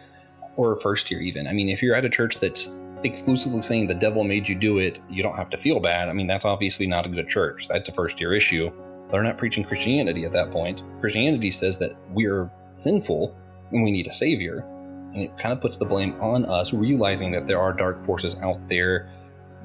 or 0.55 0.73
a 0.73 0.81
first 0.81 1.07
tier 1.07 1.19
even. 1.19 1.47
I 1.47 1.53
mean, 1.53 1.69
if 1.69 1.81
you're 1.81 1.95
at 1.95 2.05
a 2.05 2.09
church 2.09 2.39
that's 2.39 2.69
exclusively 3.03 3.61
saying 3.61 3.87
the 3.87 3.93
devil 3.95 4.23
made 4.23 4.47
you 4.47 4.55
do 4.55 4.79
it, 4.79 4.99
you 5.09 5.21
don't 5.21 5.35
have 5.35 5.49
to 5.51 5.57
feel 5.57 5.79
bad. 5.79 6.09
I 6.09 6.13
mean, 6.13 6.27
that's 6.27 6.45
obviously 6.45 6.87
not 6.87 7.05
a 7.05 7.09
good 7.09 7.27
church. 7.27 7.67
That's 7.67 7.89
a 7.89 7.91
first 7.91 8.17
tier 8.17 8.33
issue. 8.33 8.71
They're 9.11 9.23
not 9.23 9.37
preaching 9.37 9.63
Christianity 9.63 10.25
at 10.25 10.33
that 10.33 10.51
point. 10.51 10.81
Christianity 10.99 11.51
says 11.51 11.77
that 11.79 11.95
we're 12.11 12.49
sinful 12.73 13.35
and 13.71 13.83
we 13.83 13.91
need 13.91 14.07
a 14.07 14.13
savior 14.13 14.65
and 15.13 15.21
it 15.21 15.37
kind 15.37 15.53
of 15.53 15.61
puts 15.61 15.77
the 15.77 15.85
blame 15.85 16.19
on 16.21 16.45
us, 16.45 16.73
realizing 16.73 17.31
that 17.31 17.47
there 17.47 17.59
are 17.59 17.73
dark 17.73 18.03
forces 18.05 18.39
out 18.41 18.67
there 18.67 19.09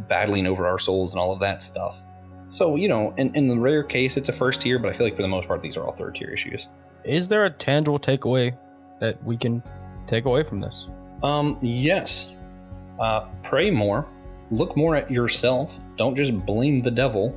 battling 0.09 0.47
over 0.47 0.67
our 0.67 0.79
souls 0.79 1.13
and 1.13 1.21
all 1.21 1.33
of 1.33 1.41
that 1.41 1.63
stuff. 1.63 2.03
So, 2.49 2.77
you 2.77 2.89
know, 2.89 3.15
in, 3.17 3.35
in 3.35 3.49
the 3.49 3.59
rare 3.59 3.83
case, 3.83 4.17
it's 4.17 4.29
a 4.29 4.33
first 4.33 4.61
tier, 4.61 4.79
but 4.79 4.91
I 4.91 4.93
feel 4.97 5.07
like 5.07 5.17
for 5.17 5.23
the 5.23 5.29
most 5.29 5.49
part, 5.49 5.63
these 5.63 5.77
are 5.77 5.85
all 5.85 5.93
third 5.93 6.15
tier 6.15 6.31
issues. 6.31 6.69
Is 7.05 7.29
there 7.29 7.45
a 7.45 7.51
tangible 7.51 7.99
takeaway 7.99 8.57
that 9.01 9.23
we 9.25 9.37
can 9.37 9.63
take 10.07 10.27
away 10.27 10.43
from 10.43 10.61
this? 10.61 10.87
Um, 11.23 11.59
yes. 11.63 12.27
Uh, 13.01 13.27
pray 13.43 13.71
more. 13.71 14.07
Look 14.51 14.77
more 14.77 14.97
at 14.97 15.11
yourself. 15.11 15.75
Don't 15.97 16.15
just 16.15 16.37
blame 16.45 16.83
the 16.83 16.91
devil. 16.91 17.35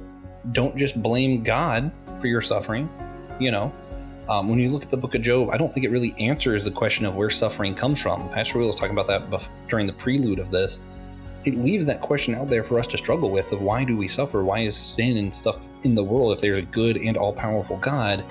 Don't 0.52 0.78
just 0.78 1.02
blame 1.02 1.44
God 1.44 1.92
for 2.20 2.28
your 2.28 2.42
suffering. 2.42 2.90
You 3.40 3.52
know, 3.52 3.74
um, 4.28 4.50
when 4.50 4.60
you 4.60 4.72
look 4.72 4.84
at 4.84 4.90
the 4.90 4.98
book 4.98 5.16
of 5.16 5.22
Job, 5.22 5.50
I 5.52 5.58
don't 5.58 5.74
think 5.74 5.86
it 5.86 5.92
really 5.92 6.16
answers 6.18 6.64
the 6.64 6.72
question 6.72 7.06
of 7.06 7.16
where 7.16 7.30
suffering 7.30 7.76
comes 7.76 8.02
from. 8.02 8.28
Pastor 8.30 8.58
Will 8.58 8.68
was 8.68 8.76
talking 8.76 8.98
about 8.98 9.08
that 9.08 9.48
during 9.68 9.86
the 9.86 9.94
prelude 9.94 10.40
of 10.40 10.52
this. 10.52 10.86
It 11.44 11.56
leaves 11.56 11.86
that 11.86 12.02
question 12.02 12.34
out 12.34 12.50
there 12.50 12.64
for 12.64 12.80
us 12.80 12.88
to 12.88 12.98
struggle 12.98 13.30
with 13.30 13.52
of 13.52 13.62
why 13.62 13.84
do 13.84 13.96
we 13.96 14.08
suffer? 14.08 14.44
Why 14.44 14.62
is 14.62 14.76
sin 14.76 15.18
and 15.18 15.34
stuff 15.34 15.60
in 15.84 15.94
the 15.94 16.04
world 16.04 16.34
if 16.34 16.42
there's 16.42 16.58
a 16.58 16.64
good 16.64 16.98
and 16.98 17.16
all 17.16 17.34
powerful 17.34 17.78
God? 17.78 18.26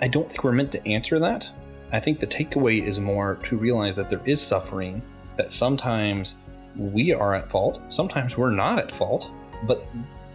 I 0.00 0.08
don't 0.08 0.28
think 0.28 0.42
we're 0.42 0.52
meant 0.52 0.72
to 0.72 0.88
answer 0.88 1.20
that. 1.20 1.48
I 1.92 2.00
think 2.00 2.18
the 2.18 2.26
takeaway 2.26 2.82
is 2.82 2.98
more 2.98 3.36
to 3.44 3.56
realize 3.56 3.94
that 3.96 4.10
there 4.10 4.22
is 4.26 4.42
suffering, 4.42 5.00
that 5.36 5.52
sometimes 5.52 6.34
we 6.76 7.12
are 7.12 7.34
at 7.34 7.50
fault, 7.50 7.80
sometimes 7.88 8.36
we're 8.36 8.50
not 8.50 8.78
at 8.78 8.94
fault, 8.94 9.30
but 9.66 9.86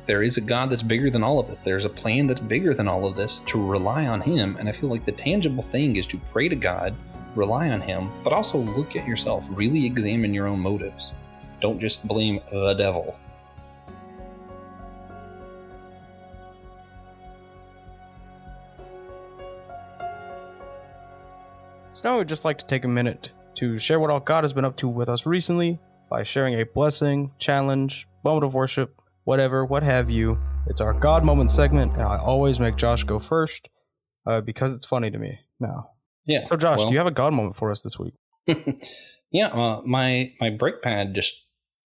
there 0.06 0.22
is 0.22 0.36
a 0.36 0.42
God 0.42 0.70
that's 0.70 0.84
bigger 0.84 1.10
than 1.10 1.24
all 1.24 1.40
of 1.40 1.50
it. 1.50 1.60
There's 1.64 1.86
a 1.86 1.90
plan 1.90 2.28
that's 2.28 2.42
bigger 2.42 2.74
than 2.74 2.90
all 2.90 3.06
of 3.06 3.16
this 3.16 3.40
to 3.46 3.66
rely 3.66 4.08
on 4.08 4.20
Him. 4.20 4.58
And 4.60 4.68
I 4.68 4.74
feel 4.74 4.90
like 4.90 5.06
the 5.06 5.14
tangible 5.14 5.64
thing 5.64 5.96
is 5.96 6.06
to 6.08 6.18
pray 6.32 6.50
to 6.50 6.56
God, 6.56 6.94
rely 7.36 7.70
on 7.70 7.80
Him, 7.80 8.12
but 8.22 8.34
also 8.34 8.58
look 8.58 8.98
at 8.98 9.08
yourself, 9.08 9.46
really 9.50 9.86
examine 9.86 10.34
your 10.34 10.48
own 10.48 10.60
motives. 10.60 11.14
Don't 11.62 11.80
just 11.80 12.06
blame 12.06 12.42
the 12.52 12.74
devil. 12.74 13.18
So 21.94 22.10
now 22.10 22.16
I 22.16 22.18
would 22.18 22.28
just 22.28 22.44
like 22.44 22.58
to 22.58 22.66
take 22.66 22.84
a 22.84 22.90
minute 22.90 23.32
to 23.56 23.78
share 23.80 24.02
what 24.02 24.10
all 24.10 24.20
God 24.20 24.44
has 24.44 24.52
been 24.52 24.66
up 24.66 24.76
to 24.78 24.90
with 24.90 25.08
us 25.08 25.26
recently 25.26 25.80
by 26.10 26.24
sharing 26.24 26.60
a 26.60 26.66
blessing, 26.66 27.32
challenge, 27.38 28.08
moment 28.24 28.44
of 28.44 28.54
worship, 28.54 29.00
whatever, 29.24 29.66
what 29.66 29.84
have 29.84 30.10
you. 30.10 30.40
It's 30.68 30.82
our 30.82 30.94
God 30.94 31.26
moment 31.26 31.52
segment, 31.52 31.94
and 31.94 32.02
I 32.02 32.18
always 32.18 32.60
make 32.60 32.76
Josh 32.76 33.04
go 33.04 33.20
first 33.20 33.70
uh, 34.26 34.42
because 34.42 34.74
it's 34.74 34.86
funny 34.86 35.12
to 35.12 35.18
me 35.18 35.40
now. 35.60 35.90
Yeah. 36.26 36.44
So, 36.46 36.56
Josh, 36.56 36.80
well- 36.80 36.88
do 36.88 36.94
you 36.94 37.00
have 37.00 37.08
a 37.08 37.12
God 37.12 37.34
moment 37.34 37.56
for 37.56 37.72
us 37.72 37.84
this 37.84 38.00
week? 38.00 38.14
yeah, 39.32 39.48
uh, 39.48 39.82
my 39.86 40.34
my 40.40 40.50
brake 40.50 40.82
pad 40.82 41.14
just 41.16 41.34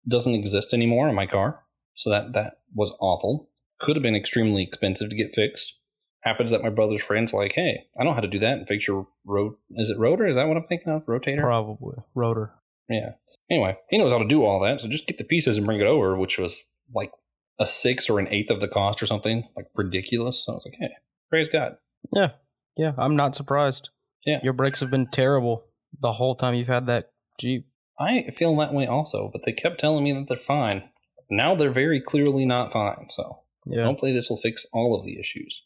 doesn't 0.06 0.34
exist 0.34 0.74
anymore 0.74 1.08
in 1.08 1.14
my 1.14 1.26
car, 1.26 1.60
so 1.94 2.10
that 2.10 2.32
that 2.32 2.54
was 2.74 2.92
awful. 3.00 3.48
Could 3.80 3.96
have 3.96 4.02
been 4.02 4.16
extremely 4.16 4.62
expensive 4.62 5.10
to 5.10 5.16
get 5.16 5.34
fixed. 5.34 5.74
Happens 6.20 6.50
that 6.50 6.62
my 6.62 6.70
brother's 6.70 7.04
friend's 7.04 7.34
like, 7.34 7.52
"Hey, 7.54 7.86
I 7.98 8.04
know 8.04 8.14
how 8.14 8.20
to 8.20 8.28
do 8.28 8.38
that 8.38 8.58
and 8.58 8.66
fix 8.68 8.88
your 8.88 9.08
road. 9.24 9.54
Is 9.72 9.90
it 9.90 9.98
rotor? 9.98 10.26
Is 10.26 10.36
that 10.36 10.48
what 10.48 10.56
I'm 10.56 10.66
thinking 10.66 10.92
of? 10.92 11.04
Rotator? 11.06 11.40
Probably. 11.40 11.96
Rotor. 12.14 12.54
Yeah. 12.88 13.12
Anyway, 13.50 13.76
he 13.90 13.98
knows 13.98 14.12
how 14.12 14.18
to 14.18 14.26
do 14.26 14.44
all 14.44 14.60
that, 14.60 14.80
so 14.80 14.88
just 14.88 15.06
get 15.06 15.18
the 15.18 15.24
pieces 15.24 15.56
and 15.56 15.66
bring 15.66 15.80
it 15.80 15.86
over, 15.86 16.16
which 16.16 16.38
was 16.38 16.64
like 16.94 17.10
a 17.58 17.66
sixth 17.66 18.10
or 18.10 18.18
an 18.18 18.28
eighth 18.28 18.50
of 18.50 18.60
the 18.60 18.68
cost 18.68 19.02
or 19.02 19.06
something, 19.06 19.44
like 19.56 19.66
ridiculous. 19.74 20.44
So 20.44 20.52
I 20.52 20.54
was 20.56 20.66
like, 20.66 20.76
"Hey, 20.80 20.94
praise 21.30 21.48
God." 21.48 21.76
Yeah. 22.12 22.32
Yeah. 22.76 22.92
I'm 22.98 23.16
not 23.16 23.34
surprised. 23.34 23.90
Yeah. 24.26 24.40
Your 24.42 24.52
brakes 24.52 24.80
have 24.80 24.90
been 24.90 25.06
terrible 25.06 25.64
the 26.00 26.12
whole 26.12 26.34
time 26.34 26.54
you've 26.54 26.68
had 26.68 26.86
that 26.88 27.10
Jeep. 27.40 27.66
I 27.98 28.30
feel 28.34 28.54
that 28.56 28.72
way 28.74 28.86
also, 28.86 29.30
but 29.32 29.42
they 29.44 29.52
kept 29.52 29.78
telling 29.80 30.02
me 30.04 30.12
that 30.12 30.26
they're 30.28 30.36
fine. 30.36 30.82
Now 31.30 31.54
they're 31.54 31.70
very 31.72 32.00
clearly 32.00 32.44
not 32.44 32.72
fine. 32.72 33.06
So 33.10 33.40
Yeah. 33.66 33.84
hopefully 33.84 34.12
this 34.12 34.28
will 34.28 34.36
fix 34.36 34.66
all 34.72 34.98
of 34.98 35.04
the 35.04 35.18
issues. 35.20 35.62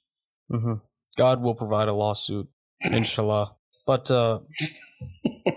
hmm 0.50 0.74
God 1.16 1.40
will 1.42 1.54
provide 1.54 1.88
a 1.88 1.92
lawsuit, 1.94 2.48
inshallah. 2.92 3.56
But 3.86 4.10
uh, 4.10 4.40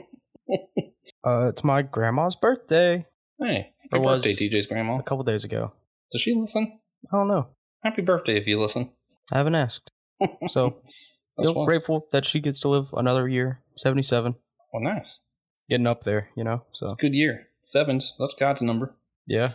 uh, 1.26 1.48
it's 1.50 1.64
my 1.64 1.82
grandma's 1.82 2.36
birthday 2.36 3.06
Hey, 3.40 3.74
Or 3.92 3.98
happy 4.00 4.00
was- 4.04 4.24
birthday, 4.24 4.50
TJ's 4.50 4.68
grandma. 4.68 4.98
a 5.00 5.04
couple 5.04 5.24
days 5.24 5.44
ago. 5.44 5.74
Does 6.12 6.22
she 6.22 6.34
listen? 6.34 6.80
I 7.12 7.18
don't 7.18 7.28
know. 7.28 7.48
Happy 7.84 8.02
birthday 8.02 8.38
if 8.38 8.48
you 8.48 8.60
listen. 8.60 8.92
I 9.32 9.38
haven't 9.38 9.56
asked. 9.56 9.92
So 10.50 10.82
feel 11.42 11.66
grateful 11.66 12.06
that 12.12 12.26
she 12.26 12.40
gets 12.40 12.60
to 12.60 12.68
live 12.68 12.94
another 12.94 13.28
year, 13.28 13.62
77. 13.78 14.36
Well, 14.74 14.84
nice. 14.84 15.20
Getting 15.70 15.88
up 15.88 16.04
there, 16.04 16.30
you 16.36 16.44
know? 16.44 16.66
So, 16.74 16.86
It's 16.88 16.94
a 16.94 16.98
good 16.98 17.14
year. 17.16 17.48
Sevens. 17.66 18.14
That's 18.20 18.36
God's 18.36 18.62
number. 18.62 18.96
yeah. 19.26 19.54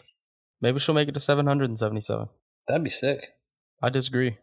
Maybe 0.61 0.79
she'll 0.79 0.95
make 0.95 1.07
it 1.09 1.13
to 1.13 1.21
777. 1.21 2.29
That'd 2.67 2.83
be 2.83 2.89
sick. 2.91 3.35
I 3.83 3.91
disagree. 3.91 4.39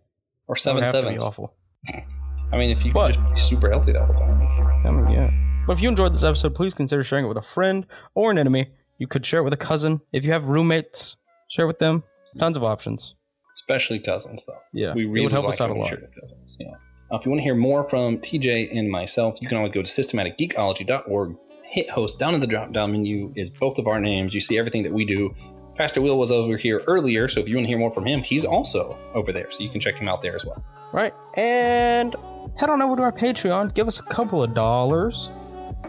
Or 0.48 0.56
seven 0.56 0.84
to 0.84 1.02
be 1.10 1.18
awful. 1.18 1.56
I 2.54 2.58
mean, 2.58 2.70
if 2.70 2.86
you 2.86 2.94
But- 2.94 3.16
could 3.16 3.24
just 3.24 3.34
be 3.34 3.40
super 3.56 3.70
healthy 3.72 3.94
that 3.94 4.06
whole 4.06 4.14
time. 4.16 4.86
I 4.86 4.92
mean, 4.92 5.10
yeah. 5.12 5.32
But 5.66 5.74
if 5.78 5.82
you 5.82 5.90
enjoyed 5.90 6.14
this 6.14 6.24
episode, 6.24 6.54
please 6.56 6.74
consider 6.76 7.04
sharing 7.04 7.26
it 7.26 7.30
with 7.30 7.38
a 7.38 7.42
friend 7.42 7.88
or 8.14 8.30
an 8.32 8.38
enemy. 8.38 8.68
You 9.00 9.08
could 9.08 9.26
share 9.26 9.40
it 9.40 9.44
with 9.44 9.54
a 9.54 9.58
cousin. 9.58 10.02
If 10.14 10.24
you 10.24 10.32
have 10.32 10.46
roommates, 10.46 11.16
share 11.54 11.68
with 11.68 11.80
them. 11.80 12.04
Tons 12.40 12.58
of 12.58 12.64
options. 12.64 13.16
Especially 13.56 14.00
cousins, 14.00 14.44
though. 14.48 14.58
Yeah, 14.74 14.94
We 14.94 15.06
really 15.06 15.22
it 15.22 15.24
would 15.26 15.32
help 15.32 15.46
like 15.46 15.54
us 15.54 15.62
out 15.62 15.70
a 15.70 15.74
lot. 15.74 15.92
cousins. 15.92 16.58
Yeah. 16.60 16.72
Uh, 17.12 17.18
if 17.18 17.26
you 17.26 17.32
want 17.32 17.40
to 17.40 17.44
hear 17.44 17.54
more 17.56 17.84
from 17.88 18.18
TJ 18.18 18.76
and 18.76 18.90
myself, 18.90 19.38
you 19.42 19.48
can 19.48 19.58
always 19.58 19.72
go 19.72 19.84
to 19.84 19.88
systematicgeekology.org. 19.88 21.36
Hit 21.66 21.90
host 21.90 22.20
down 22.20 22.34
in 22.34 22.42
the 22.42 22.48
drop 22.48 22.72
down 22.72 22.92
menu 22.92 23.32
is 23.36 23.50
both 23.50 23.78
of 23.78 23.88
our 23.88 24.00
names. 24.00 24.34
You 24.34 24.42
see 24.42 24.58
everything 24.58 24.84
that 24.84 24.92
we 24.94 25.06
do. 25.06 25.34
Pastor 25.76 26.02
Will 26.02 26.20
was 26.20 26.32
over 26.32 26.56
here 26.58 26.84
earlier, 26.88 27.28
so 27.28 27.40
if 27.40 27.48
you 27.50 27.56
want 27.56 27.66
to 27.66 27.70
hear 27.70 27.80
more 27.80 27.92
from 27.92 28.06
him, 28.06 28.22
he's 28.22 28.46
also 28.46 28.98
over 29.16 29.32
there, 29.32 29.50
so 29.52 29.62
you 29.64 29.70
can 29.70 29.80
check 29.82 29.98
him 29.98 30.08
out 30.08 30.22
there 30.22 30.36
as 30.36 30.46
well. 30.46 30.64
Right. 30.92 31.14
And 31.36 32.16
head 32.56 32.70
on 32.70 32.82
over 32.84 32.96
to 32.98 33.02
our 33.04 33.12
Patreon. 33.12 33.74
Give 33.74 33.88
us 33.88 34.00
a 34.00 34.04
couple 34.04 34.44
of 34.44 34.54
dollars. 34.54 35.30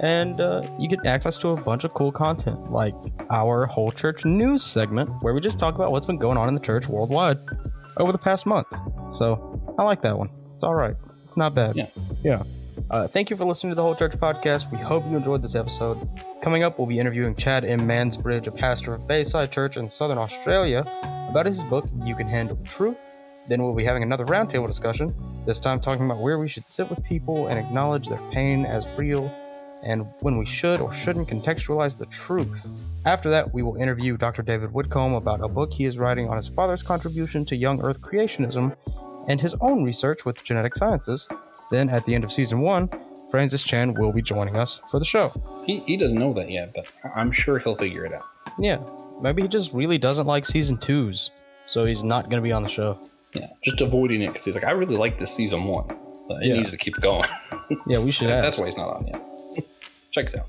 And 0.04 0.38
uh, 0.38 0.68
you 0.78 0.86
get 0.86 1.06
access 1.06 1.38
to 1.38 1.48
a 1.48 1.56
bunch 1.56 1.84
of 1.84 1.94
cool 1.94 2.12
content, 2.12 2.70
like 2.70 2.94
our 3.30 3.64
whole 3.64 3.90
church 3.90 4.26
news 4.26 4.62
segment, 4.62 5.10
where 5.22 5.32
we 5.32 5.40
just 5.40 5.58
talk 5.58 5.74
about 5.76 5.92
what's 5.92 6.04
been 6.04 6.18
going 6.18 6.36
on 6.36 6.46
in 6.46 6.52
the 6.52 6.60
church 6.60 6.86
worldwide 6.86 7.38
over 7.96 8.12
the 8.12 8.18
past 8.18 8.44
month. 8.44 8.66
So 9.10 9.74
I 9.78 9.82
like 9.82 10.02
that 10.02 10.18
one. 10.18 10.28
It's 10.54 10.62
all 10.62 10.74
right. 10.74 10.94
It's 11.24 11.38
not 11.38 11.54
bad. 11.54 11.74
Yeah. 11.74 11.86
Yeah. 12.22 12.42
Uh, 12.90 13.08
thank 13.08 13.30
you 13.30 13.36
for 13.36 13.46
listening 13.46 13.70
to 13.70 13.76
the 13.76 13.82
Whole 13.82 13.94
Church 13.94 14.12
podcast. 14.12 14.70
We 14.70 14.76
hope 14.76 15.06
you 15.06 15.16
enjoyed 15.16 15.40
this 15.40 15.54
episode. 15.54 16.06
Coming 16.42 16.64
up, 16.64 16.78
we'll 16.78 16.86
be 16.86 16.98
interviewing 16.98 17.34
Chad 17.34 17.64
M. 17.64 17.88
Mansbridge, 17.88 18.46
a 18.46 18.50
pastor 18.50 18.92
of 18.92 19.08
Bayside 19.08 19.50
Church 19.50 19.78
in 19.78 19.88
Southern 19.88 20.18
Australia, 20.18 20.84
about 21.30 21.46
his 21.46 21.64
book, 21.64 21.88
You 22.04 22.14
Can 22.14 22.28
Handle 22.28 22.56
the 22.56 22.68
Truth. 22.68 23.06
Then 23.48 23.62
we'll 23.62 23.74
be 23.74 23.84
having 23.84 24.02
another 24.02 24.26
roundtable 24.26 24.66
discussion, 24.66 25.14
this 25.46 25.60
time 25.60 25.80
talking 25.80 26.04
about 26.04 26.20
where 26.20 26.38
we 26.38 26.46
should 26.46 26.68
sit 26.68 26.90
with 26.90 27.02
people 27.04 27.46
and 27.46 27.58
acknowledge 27.58 28.08
their 28.08 28.20
pain 28.32 28.66
as 28.66 28.86
real, 28.98 29.34
and 29.84 30.06
when 30.20 30.38
we 30.38 30.46
should 30.46 30.80
or 30.80 30.92
shouldn't 30.92 31.28
contextualize 31.28 31.96
the 31.98 32.06
truth. 32.06 32.72
After 33.04 33.28
that, 33.30 33.52
we 33.52 33.62
will 33.62 33.76
interview 33.76 34.16
Dr. 34.16 34.42
David 34.42 34.72
Whitcomb 34.72 35.12
about 35.14 35.42
a 35.42 35.48
book 35.48 35.72
he 35.72 35.84
is 35.84 35.98
writing 35.98 36.28
on 36.28 36.36
his 36.36 36.48
father's 36.48 36.82
contribution 36.82 37.44
to 37.46 37.56
young 37.56 37.82
earth 37.82 38.00
creationism 38.00 38.74
and 39.28 39.40
his 39.40 39.54
own 39.60 39.84
research 39.84 40.24
with 40.24 40.42
genetic 40.42 40.74
sciences. 40.74 41.28
Then, 41.70 41.88
at 41.90 42.04
the 42.06 42.14
end 42.14 42.24
of 42.24 42.32
season 42.32 42.60
one, 42.60 42.88
Francis 43.30 43.62
Chan 43.62 43.94
will 43.94 44.12
be 44.12 44.22
joining 44.22 44.56
us 44.56 44.80
for 44.90 44.98
the 44.98 45.04
show. 45.04 45.32
He, 45.66 45.80
he 45.80 45.96
doesn't 45.96 46.18
know 46.18 46.32
that 46.34 46.50
yet, 46.50 46.72
but 46.74 46.86
I'm 47.14 47.30
sure 47.32 47.58
he'll 47.58 47.76
figure 47.76 48.04
it 48.04 48.12
out. 48.12 48.24
Yeah, 48.58 48.78
maybe 49.20 49.42
he 49.42 49.48
just 49.48 49.72
really 49.72 49.98
doesn't 49.98 50.26
like 50.26 50.46
season 50.46 50.76
twos, 50.78 51.30
so 51.66 51.84
he's 51.84 52.02
not 52.02 52.30
going 52.30 52.40
to 52.42 52.46
be 52.46 52.52
on 52.52 52.62
the 52.62 52.68
show. 52.68 52.98
Yeah, 53.34 53.48
just 53.64 53.80
avoiding 53.80 54.22
it 54.22 54.28
because 54.28 54.44
he's 54.44 54.54
like, 54.54 54.64
I 54.64 54.70
really 54.70 54.96
like 54.96 55.18
this 55.18 55.34
season 55.34 55.64
one, 55.64 55.88
but 56.28 56.42
it 56.42 56.46
Yeah. 56.48 56.54
needs 56.54 56.70
to 56.70 56.76
keep 56.76 56.94
going. 57.00 57.28
Yeah, 57.86 57.98
we 57.98 58.10
should 58.12 58.28
That's 58.28 58.58
why 58.58 58.66
he's 58.66 58.76
not 58.76 58.88
on 58.90 59.06
yet. 59.08 59.20
Check 60.14 60.26
us 60.26 60.36
out. 60.36 60.48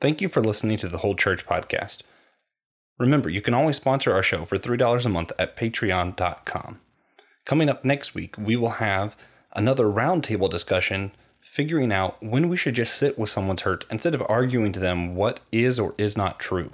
Thank 0.00 0.20
you 0.20 0.28
for 0.28 0.40
listening 0.40 0.78
to 0.78 0.88
the 0.88 0.98
Whole 0.98 1.14
Church 1.14 1.46
podcast. 1.46 2.02
Remember, 2.98 3.30
you 3.30 3.40
can 3.40 3.54
always 3.54 3.76
sponsor 3.76 4.12
our 4.12 4.22
show 4.22 4.44
for 4.44 4.58
$3 4.58 5.06
a 5.06 5.08
month 5.08 5.30
at 5.38 5.56
patreon.com. 5.56 6.80
Coming 7.44 7.68
up 7.68 7.84
next 7.84 8.14
week, 8.14 8.36
we 8.36 8.56
will 8.56 8.70
have 8.70 9.16
another 9.52 9.84
roundtable 9.84 10.50
discussion 10.50 11.12
figuring 11.40 11.92
out 11.92 12.20
when 12.20 12.48
we 12.48 12.56
should 12.56 12.74
just 12.74 12.96
sit 12.96 13.16
with 13.16 13.30
someone's 13.30 13.62
hurt 13.62 13.84
instead 13.90 14.14
of 14.14 14.22
arguing 14.28 14.72
to 14.72 14.80
them 14.80 15.14
what 15.14 15.38
is 15.52 15.78
or 15.78 15.94
is 15.96 16.16
not 16.16 16.40
true. 16.40 16.72